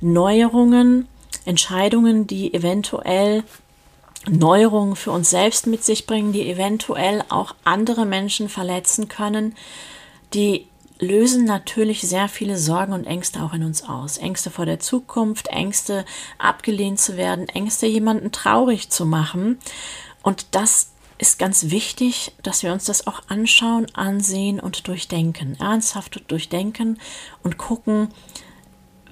Neuerungen, 0.02 1.08
Entscheidungen, 1.46 2.28
die 2.28 2.54
eventuell 2.54 3.44
Neuerungen 4.30 4.96
für 4.96 5.12
uns 5.12 5.30
selbst 5.30 5.68
mit 5.68 5.84
sich 5.84 6.06
bringen, 6.06 6.34
die 6.34 6.50
eventuell 6.50 7.24
auch 7.30 7.56
andere 7.64 8.06
Menschen 8.06 8.50
verletzen 8.50 9.10
können, 9.10 9.56
die 10.34 10.68
lösen 11.00 11.46
natürlich 11.46 12.02
sehr 12.02 12.30
viele 12.30 12.58
Sorgen 12.58 12.94
und 12.94 13.06
Ängste 13.06 13.44
auch 13.44 13.54
in 13.54 13.64
uns 13.64 13.84
aus. 13.84 14.18
Ängste 14.18 14.50
vor 14.50 14.66
der 14.66 14.80
Zukunft, 14.80 15.48
Ängste 15.48 16.06
abgelehnt 16.38 17.00
zu 17.00 17.18
werden, 17.18 17.50
Ängste 17.50 17.88
jemanden 17.88 18.32
traurig 18.32 18.90
zu 18.90 19.06
machen. 19.06 19.60
Und 20.22 20.48
das 20.52 20.93
ist 21.18 21.40
ganz 21.40 21.70
wichtig, 21.70 22.32
dass 22.44 22.64
wir 22.64 22.74
uns 22.74 22.86
das 22.86 23.08
auch 23.08 23.22
anschauen, 23.28 23.88
ansehen 23.94 24.60
und 24.60 24.88
durchdenken, 24.88 25.58
ernsthaft 25.60 26.24
durchdenken 26.28 27.00
und 27.44 27.58
gucken, 27.58 28.10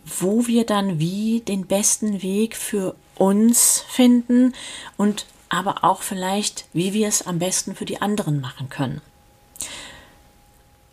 wo 0.03 0.47
wir 0.47 0.65
dann 0.65 0.99
wie 0.99 1.41
den 1.41 1.67
besten 1.67 2.21
Weg 2.21 2.55
für 2.55 2.95
uns 3.15 3.85
finden 3.87 4.53
und 4.97 5.25
aber 5.49 5.83
auch 5.83 6.01
vielleicht, 6.01 6.65
wie 6.73 6.93
wir 6.93 7.07
es 7.07 7.27
am 7.27 7.39
besten 7.39 7.75
für 7.75 7.85
die 7.85 8.01
anderen 8.01 8.39
machen 8.39 8.69
können. 8.69 9.01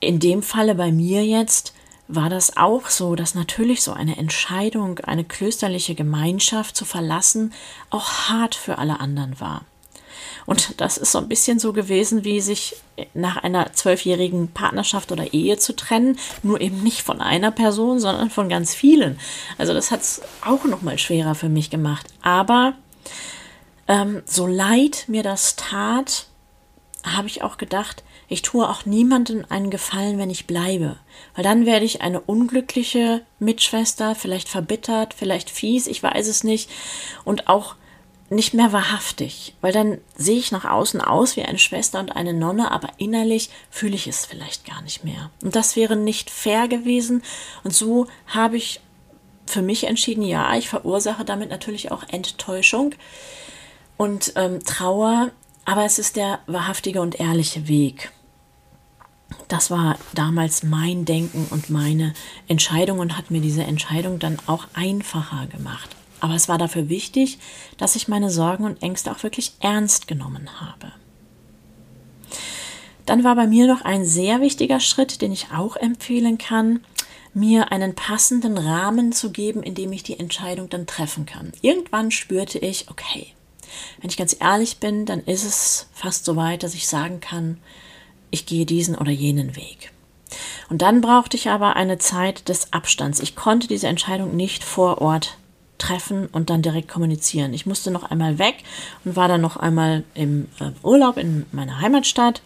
In 0.00 0.20
dem 0.20 0.42
Falle 0.42 0.74
bei 0.74 0.92
mir 0.92 1.24
jetzt 1.24 1.74
war 2.08 2.30
das 2.30 2.56
auch 2.56 2.88
so, 2.88 3.14
dass 3.14 3.34
natürlich 3.34 3.82
so 3.82 3.92
eine 3.92 4.16
Entscheidung, 4.16 4.98
eine 5.00 5.24
klösterliche 5.24 5.94
Gemeinschaft 5.94 6.76
zu 6.76 6.84
verlassen, 6.84 7.52
auch 7.90 8.28
hart 8.28 8.54
für 8.54 8.78
alle 8.78 9.00
anderen 9.00 9.38
war. 9.40 9.64
Und 10.48 10.80
das 10.80 10.96
ist 10.96 11.12
so 11.12 11.18
ein 11.18 11.28
bisschen 11.28 11.58
so 11.58 11.74
gewesen, 11.74 12.24
wie 12.24 12.40
sich 12.40 12.76
nach 13.12 13.36
einer 13.36 13.74
zwölfjährigen 13.74 14.48
Partnerschaft 14.48 15.12
oder 15.12 15.34
Ehe 15.34 15.58
zu 15.58 15.76
trennen, 15.76 16.18
nur 16.42 16.62
eben 16.62 16.82
nicht 16.82 17.02
von 17.02 17.20
einer 17.20 17.50
Person, 17.50 18.00
sondern 18.00 18.30
von 18.30 18.48
ganz 18.48 18.74
vielen. 18.74 19.20
Also 19.58 19.74
das 19.74 19.90
hat 19.90 20.00
es 20.00 20.22
auch 20.42 20.64
noch 20.64 20.80
mal 20.80 20.96
schwerer 20.96 21.34
für 21.34 21.50
mich 21.50 21.68
gemacht. 21.68 22.06
Aber 22.22 22.72
ähm, 23.88 24.22
so 24.24 24.46
leid 24.46 25.04
mir 25.06 25.22
das 25.22 25.56
tat, 25.56 26.28
habe 27.04 27.26
ich 27.26 27.42
auch 27.42 27.58
gedacht, 27.58 28.02
ich 28.26 28.40
tue 28.40 28.66
auch 28.66 28.86
niemandem 28.86 29.44
einen 29.50 29.68
Gefallen, 29.68 30.16
wenn 30.16 30.30
ich 30.30 30.46
bleibe. 30.46 30.96
Weil 31.34 31.44
dann 31.44 31.66
werde 31.66 31.84
ich 31.84 32.00
eine 32.00 32.20
unglückliche 32.20 33.20
Mitschwester, 33.38 34.14
vielleicht 34.14 34.48
verbittert, 34.48 35.12
vielleicht 35.12 35.50
fies, 35.50 35.86
ich 35.86 36.02
weiß 36.02 36.26
es 36.26 36.42
nicht. 36.42 36.70
Und 37.26 37.48
auch 37.48 37.74
nicht 38.30 38.52
mehr 38.52 38.72
wahrhaftig, 38.72 39.54
weil 39.60 39.72
dann 39.72 39.98
sehe 40.16 40.38
ich 40.38 40.52
nach 40.52 40.66
außen 40.66 41.00
aus 41.00 41.36
wie 41.36 41.42
eine 41.42 41.58
Schwester 41.58 41.98
und 41.98 42.10
eine 42.14 42.34
Nonne, 42.34 42.70
aber 42.70 42.90
innerlich 42.98 43.48
fühle 43.70 43.94
ich 43.94 44.06
es 44.06 44.26
vielleicht 44.26 44.66
gar 44.66 44.82
nicht 44.82 45.02
mehr. 45.02 45.30
Und 45.42 45.56
das 45.56 45.76
wäre 45.76 45.96
nicht 45.96 46.30
fair 46.30 46.68
gewesen. 46.68 47.22
Und 47.64 47.74
so 47.74 48.06
habe 48.26 48.58
ich 48.58 48.80
für 49.46 49.62
mich 49.62 49.84
entschieden, 49.84 50.22
ja, 50.22 50.54
ich 50.56 50.68
verursache 50.68 51.24
damit 51.24 51.48
natürlich 51.48 51.90
auch 51.90 52.02
Enttäuschung 52.10 52.94
und 53.96 54.34
ähm, 54.36 54.62
Trauer, 54.64 55.30
aber 55.64 55.84
es 55.84 55.98
ist 55.98 56.16
der 56.16 56.40
wahrhaftige 56.46 57.00
und 57.00 57.18
ehrliche 57.18 57.66
Weg. 57.66 58.12
Das 59.48 59.70
war 59.70 59.98
damals 60.14 60.62
mein 60.62 61.06
Denken 61.06 61.46
und 61.50 61.70
meine 61.70 62.12
Entscheidung 62.46 62.98
und 62.98 63.16
hat 63.16 63.30
mir 63.30 63.40
diese 63.40 63.64
Entscheidung 63.64 64.18
dann 64.18 64.38
auch 64.46 64.66
einfacher 64.74 65.46
gemacht. 65.46 65.97
Aber 66.20 66.34
es 66.34 66.48
war 66.48 66.58
dafür 66.58 66.88
wichtig, 66.88 67.38
dass 67.76 67.96
ich 67.96 68.08
meine 68.08 68.30
Sorgen 68.30 68.64
und 68.64 68.82
Ängste 68.82 69.10
auch 69.12 69.22
wirklich 69.22 69.52
ernst 69.60 70.08
genommen 70.08 70.60
habe. 70.60 70.92
Dann 73.06 73.24
war 73.24 73.36
bei 73.36 73.46
mir 73.46 73.66
noch 73.66 73.82
ein 73.82 74.04
sehr 74.04 74.40
wichtiger 74.40 74.80
Schritt, 74.80 75.22
den 75.22 75.32
ich 75.32 75.46
auch 75.52 75.76
empfehlen 75.76 76.36
kann, 76.36 76.80
mir 77.32 77.72
einen 77.72 77.94
passenden 77.94 78.58
Rahmen 78.58 79.12
zu 79.12 79.30
geben, 79.30 79.62
in 79.62 79.74
dem 79.74 79.92
ich 79.92 80.02
die 80.02 80.18
Entscheidung 80.18 80.68
dann 80.68 80.86
treffen 80.86 81.24
kann. 81.24 81.52
Irgendwann 81.62 82.10
spürte 82.10 82.58
ich, 82.58 82.90
okay, 82.90 83.28
wenn 84.00 84.10
ich 84.10 84.16
ganz 84.16 84.36
ehrlich 84.38 84.78
bin, 84.78 85.06
dann 85.06 85.20
ist 85.20 85.44
es 85.44 85.88
fast 85.92 86.24
so 86.24 86.36
weit, 86.36 86.62
dass 86.62 86.74
ich 86.74 86.86
sagen 86.88 87.20
kann, 87.20 87.58
ich 88.30 88.46
gehe 88.46 88.66
diesen 88.66 88.94
oder 88.94 89.10
jenen 89.10 89.56
Weg. 89.56 89.92
Und 90.68 90.82
dann 90.82 91.00
brauchte 91.00 91.36
ich 91.36 91.48
aber 91.48 91.76
eine 91.76 91.98
Zeit 91.98 92.48
des 92.48 92.72
Abstands. 92.72 93.20
Ich 93.20 93.36
konnte 93.36 93.68
diese 93.68 93.88
Entscheidung 93.88 94.36
nicht 94.36 94.64
vor 94.64 95.00
Ort 95.00 95.38
treffen 95.78 96.26
und 96.26 96.50
dann 96.50 96.62
direkt 96.62 96.88
kommunizieren. 96.88 97.54
Ich 97.54 97.66
musste 97.66 97.90
noch 97.90 98.10
einmal 98.10 98.38
weg 98.38 98.56
und 99.04 99.16
war 99.16 99.28
dann 99.28 99.40
noch 99.40 99.56
einmal 99.56 100.04
im 100.14 100.48
äh, 100.60 100.70
Urlaub 100.82 101.16
in 101.16 101.46
meiner 101.52 101.80
Heimatstadt. 101.80 102.42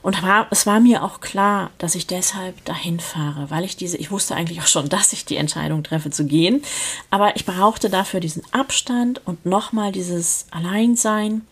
Und 0.00 0.22
war, 0.22 0.46
es 0.50 0.64
war 0.64 0.78
mir 0.78 1.02
auch 1.02 1.20
klar, 1.20 1.70
dass 1.78 1.96
ich 1.96 2.06
deshalb 2.06 2.64
dahin 2.64 3.00
fahre, 3.00 3.50
weil 3.50 3.64
ich 3.64 3.76
diese, 3.76 3.96
ich 3.96 4.10
wusste 4.10 4.36
eigentlich 4.36 4.60
auch 4.60 4.66
schon, 4.66 4.88
dass 4.90 5.12
ich 5.12 5.24
die 5.24 5.36
Entscheidung 5.36 5.82
treffe 5.82 6.10
zu 6.10 6.24
gehen. 6.24 6.62
Aber 7.10 7.36
ich 7.36 7.44
brauchte 7.44 7.90
dafür 7.90 8.20
diesen 8.20 8.42
Abstand 8.52 9.20
und 9.26 9.44
nochmal 9.44 9.92
dieses 9.92 10.46
Alleinsein 10.50 11.42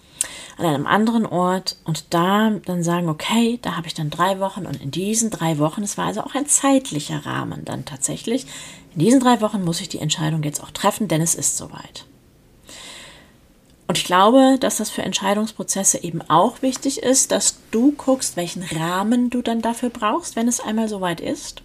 an 0.59 0.67
einem 0.67 0.87
anderen 0.87 1.27
Ort 1.27 1.77
und 1.85 2.15
da 2.15 2.51
dann 2.65 2.83
sagen, 2.83 3.09
okay, 3.09 3.59
da 3.63 3.77
habe 3.77 3.87
ich 3.87 3.95
dann 3.95 4.11
drei 4.11 4.41
Wochen 4.41 4.65
und 4.65 4.81
in 4.81 4.91
diesen 4.91 5.31
drei 5.31 5.59
Wochen, 5.59 5.83
es 5.83 5.99
war 5.99 6.07
also 6.07 6.23
auch 6.23 6.35
ein 6.35 6.47
zeitlicher 6.47 7.27
Rahmen 7.27 7.65
dann 7.65 7.85
tatsächlich, 7.85 8.47
in 8.97 9.01
diesen 9.01 9.21
drei 9.21 9.43
Wochen 9.43 9.63
muss 9.63 9.83
ich 9.83 9.91
die 9.91 9.99
Entscheidung 9.99 10.43
jetzt 10.43 10.63
auch 10.63 10.71
treffen, 10.71 11.07
denn 11.07 11.21
es 11.21 11.35
ist 11.35 11.59
soweit. 11.59 12.07
Und 13.89 13.99
ich 13.99 14.05
glaube, 14.05 14.57
dass 14.59 14.79
das 14.79 14.89
für 14.89 15.03
Entscheidungsprozesse 15.03 16.03
eben 16.03 16.23
auch 16.23 16.63
wichtig 16.63 17.03
ist, 17.03 17.31
dass 17.31 17.59
du 17.71 17.93
guckst, 17.93 18.37
welchen 18.37 18.63
Rahmen 18.63 19.29
du 19.29 19.43
dann 19.43 19.61
dafür 19.61 19.91
brauchst, 19.91 20.35
wenn 20.35 20.49
es 20.49 20.61
einmal 20.61 20.89
soweit 20.89 21.21
ist. 21.21 21.63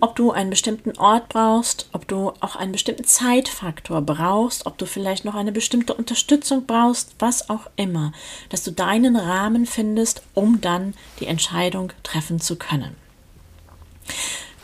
Ob 0.00 0.16
du 0.16 0.32
einen 0.32 0.50
bestimmten 0.50 0.98
Ort 0.98 1.28
brauchst, 1.28 1.88
ob 1.92 2.08
du 2.08 2.32
auch 2.40 2.56
einen 2.56 2.72
bestimmten 2.72 3.04
Zeitfaktor 3.04 4.02
brauchst, 4.02 4.66
ob 4.66 4.76
du 4.78 4.84
vielleicht 4.84 5.24
noch 5.24 5.36
eine 5.36 5.52
bestimmte 5.52 5.94
Unterstützung 5.94 6.66
brauchst, 6.66 7.14
was 7.20 7.50
auch 7.50 7.70
immer, 7.76 8.12
dass 8.48 8.64
du 8.64 8.72
deinen 8.72 9.14
Rahmen 9.14 9.64
findest, 9.64 10.22
um 10.34 10.60
dann 10.60 10.94
die 11.20 11.28
Entscheidung 11.28 11.92
treffen 12.02 12.40
zu 12.40 12.56
können. 12.56 12.96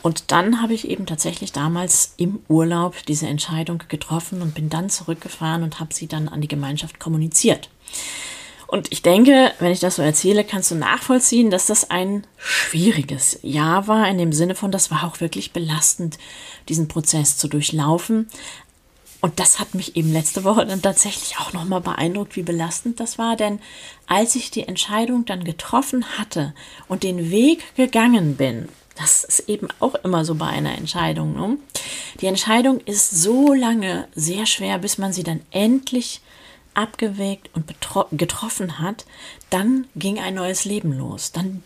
Und 0.01 0.31
dann 0.31 0.61
habe 0.61 0.73
ich 0.73 0.87
eben 0.87 1.05
tatsächlich 1.05 1.51
damals 1.51 2.13
im 2.17 2.39
Urlaub 2.47 2.95
diese 3.07 3.27
Entscheidung 3.27 3.83
getroffen 3.89 4.41
und 4.41 4.53
bin 4.53 4.69
dann 4.69 4.89
zurückgefahren 4.89 5.63
und 5.63 5.79
habe 5.79 5.93
sie 5.93 6.07
dann 6.07 6.29
an 6.29 6.41
die 6.41 6.47
Gemeinschaft 6.47 6.99
kommuniziert. 6.99 7.69
Und 8.65 8.91
ich 8.91 9.01
denke, 9.01 9.51
wenn 9.59 9.71
ich 9.71 9.79
das 9.79 9.95
so 9.95 10.03
erzähle, 10.03 10.43
kannst 10.43 10.69
du 10.69 10.75
nachvollziehen, 10.75 11.49
dass 11.49 11.65
das 11.65 11.89
ein 11.89 12.27
schwieriges 12.37 13.39
Jahr 13.41 13.87
war, 13.87 14.07
in 14.07 14.19
dem 14.19 14.31
Sinne 14.31 14.53
von, 14.53 14.71
das 14.71 14.91
war 14.91 15.05
auch 15.05 15.19
wirklich 15.21 15.53
belastend, 15.53 16.19
diesen 16.69 16.87
Prozess 16.87 17.35
zu 17.35 17.47
durchlaufen. 17.47 18.29
Und 19.21 19.39
das 19.39 19.59
hat 19.59 19.73
mich 19.73 19.95
eben 19.95 20.13
letzte 20.13 20.43
Woche 20.43 20.65
dann 20.65 20.83
tatsächlich 20.83 21.39
auch 21.39 21.51
nochmal 21.51 21.81
beeindruckt, 21.81 22.35
wie 22.35 22.43
belastend 22.43 22.99
das 22.99 23.17
war. 23.17 23.35
Denn 23.35 23.59
als 24.07 24.35
ich 24.35 24.51
die 24.51 24.67
Entscheidung 24.67 25.25
dann 25.25 25.43
getroffen 25.43 26.05
hatte 26.17 26.53
und 26.87 27.01
den 27.01 27.31
Weg 27.31 27.75
gegangen 27.75 28.37
bin, 28.37 28.69
das 28.99 29.23
ist 29.23 29.47
eben 29.47 29.69
auch 29.79 29.95
immer 29.95 30.25
so 30.25 30.35
bei 30.35 30.47
einer 30.47 30.77
Entscheidung. 30.77 31.33
Ne? 31.33 31.57
Die 32.19 32.27
Entscheidung 32.27 32.81
ist 32.81 33.11
so 33.11 33.53
lange 33.53 34.07
sehr 34.13 34.45
schwer, 34.45 34.77
bis 34.77 34.97
man 34.97 35.13
sie 35.13 35.23
dann 35.23 35.41
endlich 35.51 36.21
abgewägt 36.73 37.49
und 37.53 37.65
getroffen 38.11 38.79
hat. 38.79 39.05
Dann 39.49 39.87
ging 39.95 40.19
ein 40.19 40.35
neues 40.35 40.65
Leben 40.65 40.97
los. 40.97 41.31
Dann 41.31 41.63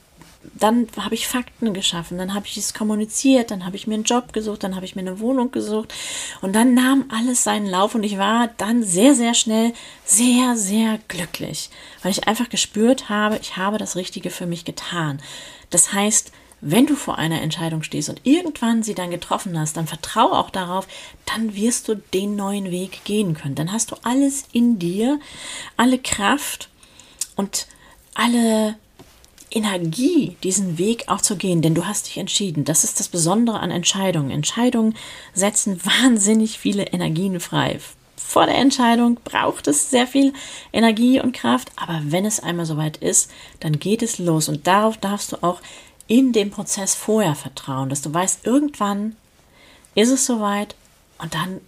dann 0.55 0.87
habe 0.97 1.15
ich 1.15 1.27
Fakten 1.27 1.73
geschaffen, 1.73 2.17
dann 2.17 2.33
habe 2.33 2.45
ich 2.47 2.57
es 2.57 2.73
kommuniziert, 2.73 3.49
dann 3.49 3.65
habe 3.65 3.77
ich 3.77 3.87
mir 3.87 3.93
einen 3.93 4.03
Job 4.03 4.33
gesucht, 4.33 4.63
dann 4.63 4.75
habe 4.75 4.85
ich 4.85 4.93
mir 4.93 5.01
eine 5.01 5.21
Wohnung 5.21 5.51
gesucht 5.51 5.93
und 6.41 6.53
dann 6.53 6.73
nahm 6.73 7.05
alles 7.09 7.45
seinen 7.45 7.65
Lauf 7.65 7.95
und 7.95 8.03
ich 8.03 8.17
war 8.17 8.49
dann 8.57 8.83
sehr, 8.83 9.15
sehr 9.15 9.35
schnell 9.35 9.71
sehr, 10.03 10.57
sehr 10.57 10.99
glücklich, 11.07 11.69
weil 12.01 12.11
ich 12.11 12.27
einfach 12.27 12.49
gespürt 12.49 13.07
habe, 13.07 13.39
ich 13.41 13.55
habe 13.55 13.77
das 13.77 13.95
Richtige 13.95 14.29
für 14.29 14.45
mich 14.45 14.65
getan. 14.65 15.21
Das 15.69 15.93
heißt, 15.93 16.33
wenn 16.65 16.85
du 16.85 16.95
vor 16.95 17.17
einer 17.17 17.41
Entscheidung 17.41 17.83
stehst 17.83 18.09
und 18.09 18.21
irgendwann 18.23 18.83
sie 18.83 18.95
dann 18.95 19.11
getroffen 19.11 19.59
hast, 19.59 19.75
dann 19.75 19.85
vertraue 19.85 20.31
auch 20.31 20.49
darauf, 20.49 20.87
dann 21.25 21.55
wirst 21.55 21.89
du 21.89 21.95
den 21.95 22.35
neuen 22.35 22.71
Weg 22.71 23.03
gehen 23.03 23.33
können. 23.33 23.55
Dann 23.55 23.71
hast 23.71 23.91
du 23.91 23.95
alles 24.03 24.45
in 24.53 24.79
dir, 24.79 25.19
alle 25.75 25.99
Kraft 25.99 26.69
und 27.35 27.67
alle 28.13 28.75
Energie, 29.51 30.37
diesen 30.41 30.77
Weg 30.77 31.09
auch 31.09 31.21
zu 31.21 31.35
gehen, 31.35 31.61
denn 31.61 31.75
du 31.75 31.85
hast 31.85 32.07
dich 32.07 32.17
entschieden. 32.17 32.63
Das 32.63 32.83
ist 32.83 32.99
das 32.99 33.09
Besondere 33.09 33.59
an 33.59 33.69
Entscheidungen. 33.69 34.31
Entscheidungen 34.31 34.95
setzen 35.33 35.79
wahnsinnig 35.83 36.57
viele 36.57 36.83
Energien 36.83 37.39
frei. 37.39 37.79
Vor 38.15 38.45
der 38.45 38.55
Entscheidung 38.55 39.19
braucht 39.23 39.67
es 39.67 39.91
sehr 39.91 40.07
viel 40.07 40.33
Energie 40.71 41.19
und 41.19 41.33
Kraft, 41.33 41.71
aber 41.75 42.01
wenn 42.05 42.25
es 42.25 42.39
einmal 42.39 42.65
soweit 42.65 42.97
ist, 42.97 43.29
dann 43.59 43.79
geht 43.79 44.01
es 44.01 44.17
los 44.17 44.49
und 44.49 44.65
darauf 44.65 44.97
darfst 44.97 45.33
du 45.33 45.43
auch 45.43 45.61
in 46.07 46.33
dem 46.33 46.51
Prozess 46.51 46.95
vorher 46.95 47.35
vertrauen, 47.35 47.89
dass 47.89 48.01
du 48.01 48.13
weißt, 48.13 48.45
irgendwann 48.45 49.15
ist 49.95 50.09
es 50.09 50.25
soweit 50.25 50.75
und 51.19 51.33
dann, 51.33 51.61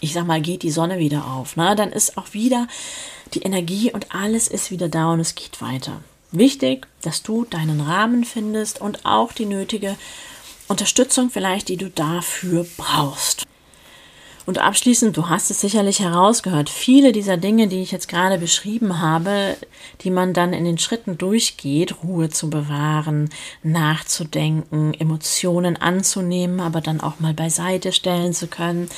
ich 0.00 0.12
sag 0.12 0.26
mal, 0.26 0.40
geht 0.40 0.62
die 0.62 0.70
Sonne 0.70 0.98
wieder 0.98 1.26
auf. 1.26 1.56
Ne? 1.56 1.76
Dann 1.76 1.92
ist 1.92 2.16
auch 2.16 2.32
wieder 2.32 2.66
die 3.34 3.42
Energie 3.42 3.92
und 3.92 4.14
alles 4.14 4.48
ist 4.48 4.70
wieder 4.70 4.88
da 4.88 5.12
und 5.12 5.20
es 5.20 5.34
geht 5.34 5.60
weiter. 5.60 6.02
Wichtig, 6.30 6.86
dass 7.02 7.22
du 7.22 7.44
deinen 7.44 7.80
Rahmen 7.80 8.24
findest 8.24 8.80
und 8.80 9.04
auch 9.04 9.32
die 9.32 9.46
nötige 9.46 9.96
Unterstützung 10.68 11.30
vielleicht, 11.30 11.68
die 11.68 11.76
du 11.76 11.90
dafür 11.90 12.66
brauchst. 12.76 13.44
Und 14.44 14.58
abschließend, 14.58 15.16
du 15.16 15.28
hast 15.28 15.50
es 15.50 15.60
sicherlich 15.60 16.00
herausgehört, 16.00 16.68
viele 16.68 17.12
dieser 17.12 17.36
Dinge, 17.36 17.68
die 17.68 17.80
ich 17.80 17.92
jetzt 17.92 18.08
gerade 18.08 18.38
beschrieben 18.38 19.00
habe, 19.00 19.56
die 20.00 20.10
man 20.10 20.32
dann 20.32 20.52
in 20.52 20.64
den 20.64 20.78
Schritten 20.78 21.16
durchgeht, 21.16 22.02
Ruhe 22.02 22.28
zu 22.28 22.50
bewahren, 22.50 23.30
nachzudenken, 23.62 24.94
Emotionen 24.94 25.76
anzunehmen, 25.76 26.60
aber 26.60 26.80
dann 26.80 27.00
auch 27.00 27.20
mal 27.20 27.34
beiseite 27.34 27.92
stellen 27.92 28.32
zu 28.32 28.48
können, 28.48 28.88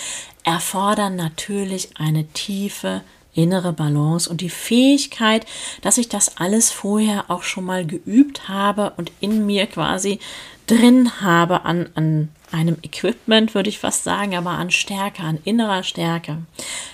erfordern 0.44 1.16
natürlich 1.16 1.90
eine 1.96 2.24
tiefe 2.28 3.02
innere 3.34 3.72
Balance 3.72 4.30
und 4.30 4.40
die 4.40 4.50
Fähigkeit, 4.50 5.44
dass 5.82 5.98
ich 5.98 6.08
das 6.08 6.38
alles 6.38 6.70
vorher 6.70 7.30
auch 7.30 7.42
schon 7.42 7.64
mal 7.64 7.84
geübt 7.84 8.48
habe 8.48 8.92
und 8.96 9.10
in 9.20 9.44
mir 9.44 9.66
quasi 9.66 10.20
drin 10.66 11.20
habe 11.20 11.64
an, 11.64 11.90
an 11.94 12.28
einem 12.54 12.78
Equipment, 12.82 13.54
würde 13.54 13.68
ich 13.68 13.78
fast 13.78 14.04
sagen, 14.04 14.36
aber 14.36 14.50
an 14.50 14.70
Stärke, 14.70 15.22
an 15.22 15.38
innerer 15.44 15.82
Stärke. 15.82 16.38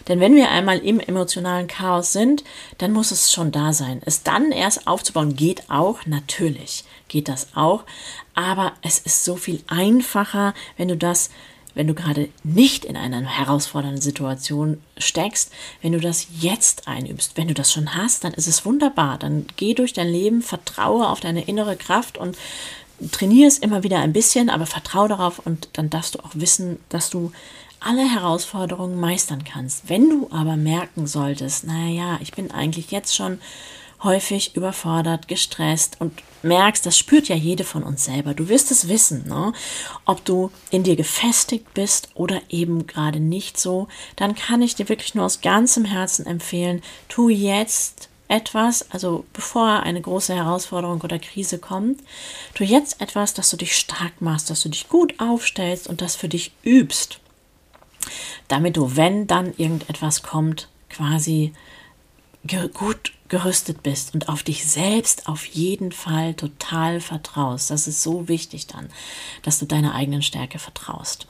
Denn 0.08 0.18
wenn 0.18 0.34
wir 0.34 0.50
einmal 0.50 0.78
im 0.78 0.98
emotionalen 0.98 1.68
Chaos 1.68 2.12
sind, 2.12 2.42
dann 2.78 2.92
muss 2.92 3.10
es 3.10 3.30
schon 3.30 3.52
da 3.52 3.72
sein. 3.72 4.00
Es 4.04 4.22
dann 4.22 4.52
erst 4.52 4.86
aufzubauen 4.86 5.36
geht 5.36 5.70
auch, 5.70 6.06
natürlich 6.06 6.84
geht 7.08 7.28
das 7.28 7.48
auch, 7.54 7.84
aber 8.34 8.72
es 8.82 8.98
ist 8.98 9.24
so 9.24 9.36
viel 9.36 9.62
einfacher, 9.68 10.54
wenn 10.76 10.88
du 10.88 10.96
das 10.96 11.30
wenn 11.74 11.86
du 11.86 11.94
gerade 11.94 12.28
nicht 12.42 12.84
in 12.84 12.96
einer 12.96 13.20
herausfordernden 13.22 14.00
Situation 14.00 14.82
steckst, 14.98 15.52
wenn 15.82 15.92
du 15.92 16.00
das 16.00 16.26
jetzt 16.40 16.88
einübst. 16.88 17.36
Wenn 17.36 17.48
du 17.48 17.54
das 17.54 17.72
schon 17.72 17.94
hast, 17.94 18.24
dann 18.24 18.34
ist 18.34 18.48
es 18.48 18.64
wunderbar. 18.64 19.18
Dann 19.18 19.46
geh 19.56 19.74
durch 19.74 19.92
dein 19.92 20.08
Leben, 20.08 20.42
vertraue 20.42 21.08
auf 21.08 21.20
deine 21.20 21.44
innere 21.44 21.76
Kraft 21.76 22.18
und 22.18 22.36
trainiere 23.10 23.48
es 23.48 23.58
immer 23.58 23.82
wieder 23.82 23.98
ein 24.00 24.12
bisschen, 24.12 24.50
aber 24.50 24.66
vertraue 24.66 25.08
darauf 25.08 25.38
und 25.38 25.68
dann 25.74 25.90
darfst 25.90 26.14
du 26.14 26.20
auch 26.20 26.30
wissen, 26.34 26.78
dass 26.88 27.10
du 27.10 27.32
alle 27.80 28.08
Herausforderungen 28.08 29.00
meistern 29.00 29.44
kannst. 29.44 29.88
Wenn 29.88 30.10
du 30.10 30.28
aber 30.30 30.56
merken 30.56 31.06
solltest, 31.06 31.64
naja, 31.64 32.18
ich 32.20 32.32
bin 32.32 32.50
eigentlich 32.50 32.90
jetzt 32.90 33.16
schon 33.16 33.38
häufig 34.02 34.56
überfordert, 34.56 35.28
gestresst 35.28 35.96
und 36.00 36.12
merkst, 36.42 36.84
das 36.86 36.96
spürt 36.96 37.28
ja 37.28 37.36
jede 37.36 37.64
von 37.64 37.82
uns 37.82 38.04
selber. 38.04 38.34
Du 38.34 38.48
wirst 38.48 38.70
es 38.70 38.88
wissen, 38.88 39.26
ne? 39.28 39.52
ob 40.04 40.24
du 40.24 40.50
in 40.70 40.84
dir 40.84 40.96
gefestigt 40.96 41.74
bist 41.74 42.10
oder 42.14 42.40
eben 42.48 42.86
gerade 42.86 43.20
nicht 43.20 43.58
so. 43.58 43.88
Dann 44.16 44.34
kann 44.34 44.62
ich 44.62 44.74
dir 44.74 44.88
wirklich 44.88 45.14
nur 45.14 45.24
aus 45.24 45.40
ganzem 45.40 45.84
Herzen 45.84 46.26
empfehlen, 46.26 46.82
tu 47.08 47.28
jetzt 47.28 48.09
etwas, 48.30 48.90
also 48.90 49.24
bevor 49.32 49.80
eine 49.80 50.00
große 50.00 50.34
Herausforderung 50.34 51.00
oder 51.00 51.18
Krise 51.18 51.58
kommt, 51.58 52.00
tu 52.54 52.64
jetzt 52.64 53.00
etwas, 53.00 53.34
dass 53.34 53.50
du 53.50 53.56
dich 53.56 53.76
stark 53.76 54.20
machst, 54.20 54.50
dass 54.50 54.62
du 54.62 54.68
dich 54.68 54.88
gut 54.88 55.18
aufstellst 55.18 55.88
und 55.88 56.00
das 56.00 56.16
für 56.16 56.28
dich 56.28 56.52
übst, 56.62 57.20
damit 58.48 58.76
du, 58.76 58.96
wenn 58.96 59.26
dann 59.26 59.52
irgendetwas 59.56 60.22
kommt, 60.22 60.68
quasi 60.88 61.52
gut 62.72 63.12
gerüstet 63.28 63.82
bist 63.82 64.14
und 64.14 64.28
auf 64.28 64.42
dich 64.42 64.66
selbst 64.66 65.28
auf 65.28 65.44
jeden 65.44 65.92
Fall 65.92 66.34
total 66.34 67.00
vertraust. 67.00 67.70
Das 67.70 67.86
ist 67.86 68.02
so 68.02 68.28
wichtig 68.28 68.66
dann, 68.66 68.88
dass 69.42 69.58
du 69.58 69.66
deiner 69.66 69.94
eigenen 69.94 70.22
Stärke 70.22 70.58
vertraust. 70.58 71.26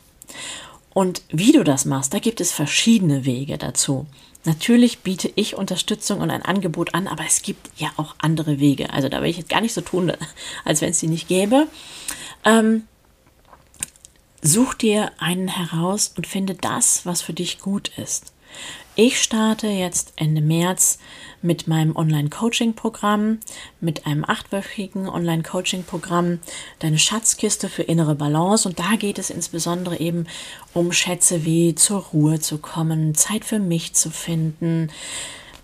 Und 0.94 1.22
wie 1.28 1.52
du 1.52 1.64
das 1.64 1.84
machst, 1.84 2.14
da 2.14 2.18
gibt 2.18 2.40
es 2.40 2.52
verschiedene 2.52 3.24
Wege 3.24 3.58
dazu. 3.58 4.06
Natürlich 4.44 5.00
biete 5.00 5.30
ich 5.34 5.56
Unterstützung 5.56 6.20
und 6.20 6.30
ein 6.30 6.42
Angebot 6.42 6.94
an, 6.94 7.06
aber 7.06 7.24
es 7.26 7.42
gibt 7.42 7.70
ja 7.76 7.90
auch 7.96 8.14
andere 8.18 8.58
Wege. 8.58 8.92
Also 8.92 9.08
da 9.08 9.20
will 9.20 9.28
ich 9.28 9.36
jetzt 9.36 9.50
gar 9.50 9.60
nicht 9.60 9.74
so 9.74 9.82
tun, 9.82 10.12
als 10.64 10.80
wenn 10.80 10.90
es 10.90 11.00
sie 11.00 11.08
nicht 11.08 11.28
gäbe. 11.28 11.66
Ähm, 12.44 12.84
such 14.40 14.74
dir 14.74 15.12
einen 15.18 15.48
heraus 15.48 16.12
und 16.16 16.26
finde 16.26 16.54
das, 16.54 17.04
was 17.04 17.20
für 17.20 17.34
dich 17.34 17.58
gut 17.58 17.88
ist. 17.98 18.32
Ich 18.96 19.22
starte 19.22 19.66
jetzt 19.68 20.12
Ende 20.16 20.42
März 20.42 20.98
mit 21.42 21.66
meinem 21.66 21.96
Online-Coaching-Programm, 21.96 23.38
mit 23.80 24.04
einem 24.04 24.24
achtwöchigen 24.26 25.08
Online-Coaching-Programm, 25.08 26.40
deine 26.80 26.98
Schatzkiste 26.98 27.68
für 27.68 27.82
innere 27.82 28.14
Balance. 28.14 28.68
Und 28.68 28.78
da 28.78 28.96
geht 28.96 29.18
es 29.18 29.30
insbesondere 29.30 29.98
eben 30.00 30.26
um 30.74 30.92
Schätze 30.92 31.44
wie 31.44 31.74
zur 31.74 32.00
Ruhe 32.12 32.40
zu 32.40 32.58
kommen, 32.58 33.14
Zeit 33.14 33.44
für 33.44 33.58
mich 33.58 33.94
zu 33.94 34.10
finden, 34.10 34.90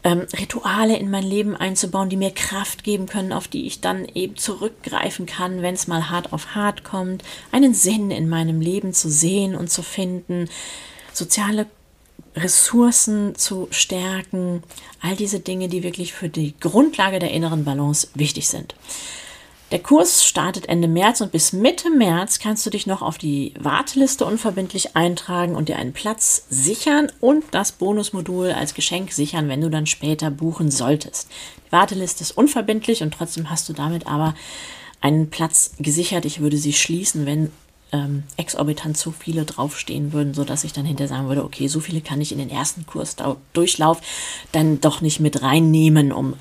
ähm, 0.06 0.26
Rituale 0.38 0.96
in 0.96 1.10
mein 1.10 1.24
Leben 1.24 1.56
einzubauen, 1.56 2.08
die 2.08 2.16
mir 2.16 2.30
Kraft 2.30 2.84
geben 2.84 3.06
können, 3.06 3.32
auf 3.32 3.48
die 3.48 3.66
ich 3.66 3.80
dann 3.80 4.06
eben 4.14 4.36
zurückgreifen 4.36 5.26
kann, 5.26 5.62
wenn 5.62 5.74
es 5.74 5.88
mal 5.88 6.08
hart 6.10 6.32
auf 6.32 6.54
hart 6.54 6.84
kommt, 6.84 7.24
einen 7.50 7.74
Sinn 7.74 8.12
in 8.12 8.28
meinem 8.28 8.60
Leben 8.60 8.92
zu 8.92 9.10
sehen 9.10 9.56
und 9.56 9.68
zu 9.68 9.82
finden, 9.82 10.48
soziale 11.12 11.66
Ressourcen 12.34 13.34
zu 13.34 13.68
stärken, 13.70 14.62
all 15.00 15.16
diese 15.16 15.40
Dinge, 15.40 15.68
die 15.68 15.82
wirklich 15.82 16.12
für 16.12 16.28
die 16.28 16.54
Grundlage 16.60 17.18
der 17.18 17.30
inneren 17.30 17.64
Balance 17.64 18.08
wichtig 18.14 18.48
sind. 18.48 18.74
Der 19.72 19.80
Kurs 19.80 20.24
startet 20.24 20.68
Ende 20.68 20.86
März 20.86 21.20
und 21.20 21.32
bis 21.32 21.52
Mitte 21.52 21.90
März 21.90 22.38
kannst 22.38 22.64
du 22.64 22.70
dich 22.70 22.86
noch 22.86 23.02
auf 23.02 23.18
die 23.18 23.52
Warteliste 23.58 24.24
unverbindlich 24.24 24.94
eintragen 24.94 25.56
und 25.56 25.68
dir 25.68 25.76
einen 25.76 25.92
Platz 25.92 26.46
sichern 26.48 27.10
und 27.18 27.42
das 27.50 27.72
Bonusmodul 27.72 28.52
als 28.52 28.74
Geschenk 28.74 29.10
sichern, 29.10 29.48
wenn 29.48 29.60
du 29.60 29.68
dann 29.68 29.86
später 29.86 30.30
buchen 30.30 30.70
solltest. 30.70 31.28
Die 31.66 31.72
Warteliste 31.72 32.22
ist 32.22 32.36
unverbindlich 32.36 33.02
und 33.02 33.12
trotzdem 33.12 33.50
hast 33.50 33.68
du 33.68 33.72
damit 33.72 34.06
aber 34.06 34.36
einen 35.00 35.30
Platz 35.30 35.72
gesichert. 35.80 36.24
Ich 36.26 36.38
würde 36.40 36.58
sie 36.58 36.72
schließen, 36.72 37.26
wenn 37.26 37.50
ähm, 37.92 38.24
exorbitant 38.36 38.96
zu 38.96 39.12
viele 39.12 39.44
draufstehen 39.44 40.12
würden, 40.12 40.34
sodass 40.34 40.64
ich 40.64 40.72
dann 40.72 40.84
hinterher 40.84 41.08
sagen 41.08 41.28
würde, 41.28 41.44
okay, 41.44 41.68
so 41.68 41.80
viele 41.80 42.00
kann 42.00 42.20
ich 42.20 42.32
in 42.32 42.38
den 42.38 42.50
ersten 42.50 42.86
Kursdurchlauf 42.86 44.00
dann 44.52 44.80
doch 44.80 45.00
nicht 45.00 45.20
mit 45.20 45.42
reinnehmen, 45.42 46.12
um 46.12 46.34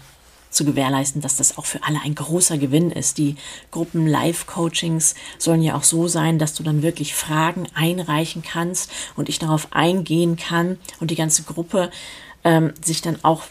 zu 0.56 0.66
gewährleisten, 0.66 1.22
dass 1.22 1.36
das 1.36 1.58
auch 1.58 1.66
für 1.66 1.84
alle 1.84 2.00
ein 2.02 2.16
großer 2.16 2.58
Gewinn 2.58 2.90
ist. 2.90 3.18
Die 3.18 3.36
Gruppen 3.72 4.08
Live-Coachings 4.08 5.14
sollen 5.38 5.62
ja 5.62 5.76
auch 5.76 5.84
so 5.84 6.08
sein, 6.08 6.40
dass 6.40 6.54
du 6.54 6.64
dann 6.64 6.82
wirklich 6.82 7.14
Fragen 7.14 7.68
einreichen 7.76 8.42
kannst 8.42 8.90
und 9.16 9.30
ich 9.30 9.38
darauf 9.38 9.68
eingehen 9.72 10.38
kann 10.38 10.78
und 11.00 11.12
die 11.12 11.16
ganze 11.16 11.44
Gruppe 11.44 11.92
ähm, 12.44 12.74
sich 12.82 13.02
dann 13.02 13.20
auch, 13.24 13.44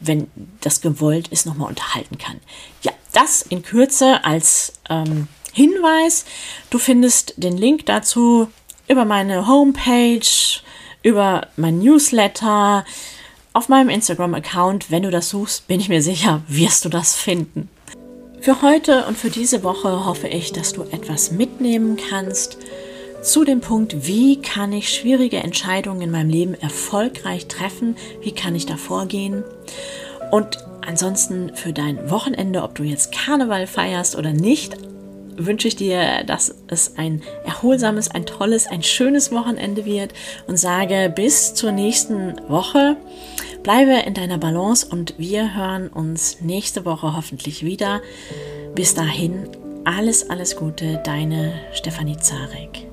wenn 0.00 0.28
das 0.60 0.80
gewollt 0.80 1.28
ist, 1.28 1.44
nochmal 1.44 1.68
unterhalten 1.68 2.18
kann. 2.18 2.40
Ja, 2.82 2.92
das 3.12 3.42
in 3.42 3.62
Kürze 3.62 4.24
als 4.24 4.74
ähm, 4.88 5.28
Hinweis, 5.52 6.24
du 6.70 6.78
findest 6.78 7.34
den 7.36 7.56
Link 7.56 7.86
dazu 7.86 8.48
über 8.88 9.04
meine 9.04 9.46
Homepage, 9.46 10.20
über 11.02 11.48
mein 11.56 11.78
Newsletter, 11.78 12.84
auf 13.52 13.68
meinem 13.68 13.90
Instagram-Account. 13.90 14.90
Wenn 14.90 15.02
du 15.02 15.10
das 15.10 15.28
suchst, 15.28 15.68
bin 15.68 15.80
ich 15.80 15.88
mir 15.88 16.02
sicher, 16.02 16.42
wirst 16.48 16.84
du 16.84 16.88
das 16.88 17.14
finden. 17.14 17.68
Für 18.40 18.62
heute 18.62 19.04
und 19.06 19.16
für 19.16 19.30
diese 19.30 19.62
Woche 19.62 20.04
hoffe 20.04 20.26
ich, 20.26 20.52
dass 20.52 20.72
du 20.72 20.82
etwas 20.82 21.30
mitnehmen 21.30 21.96
kannst 22.10 22.58
zu 23.22 23.44
dem 23.44 23.60
Punkt, 23.60 24.06
wie 24.06 24.42
kann 24.42 24.72
ich 24.72 24.88
schwierige 24.88 25.36
Entscheidungen 25.36 26.00
in 26.02 26.10
meinem 26.10 26.30
Leben 26.30 26.54
erfolgreich 26.54 27.46
treffen, 27.46 27.96
wie 28.20 28.32
kann 28.32 28.56
ich 28.56 28.66
da 28.66 28.76
vorgehen. 28.76 29.44
Und 30.32 30.58
ansonsten 30.84 31.54
für 31.54 31.72
dein 31.72 32.10
Wochenende, 32.10 32.62
ob 32.62 32.74
du 32.74 32.82
jetzt 32.82 33.12
Karneval 33.12 33.68
feierst 33.68 34.16
oder 34.16 34.32
nicht, 34.32 34.76
wünsche 35.46 35.68
ich 35.68 35.76
dir, 35.76 36.24
dass 36.24 36.54
es 36.68 36.96
ein 36.96 37.22
erholsames, 37.44 38.10
ein 38.10 38.26
tolles, 38.26 38.66
ein 38.66 38.82
schönes 38.82 39.32
Wochenende 39.32 39.84
wird 39.84 40.12
und 40.46 40.58
sage 40.58 41.12
bis 41.14 41.54
zur 41.54 41.72
nächsten 41.72 42.40
Woche. 42.48 42.96
Bleibe 43.62 43.92
in 44.06 44.14
deiner 44.14 44.38
Balance 44.38 44.86
und 44.90 45.14
wir 45.18 45.54
hören 45.54 45.88
uns 45.88 46.40
nächste 46.40 46.84
Woche 46.84 47.16
hoffentlich 47.16 47.64
wieder. 47.64 48.00
Bis 48.74 48.94
dahin, 48.94 49.48
alles, 49.84 50.28
alles 50.30 50.56
Gute, 50.56 51.00
deine 51.04 51.52
Stefanie 51.72 52.16
Zarek. 52.16 52.91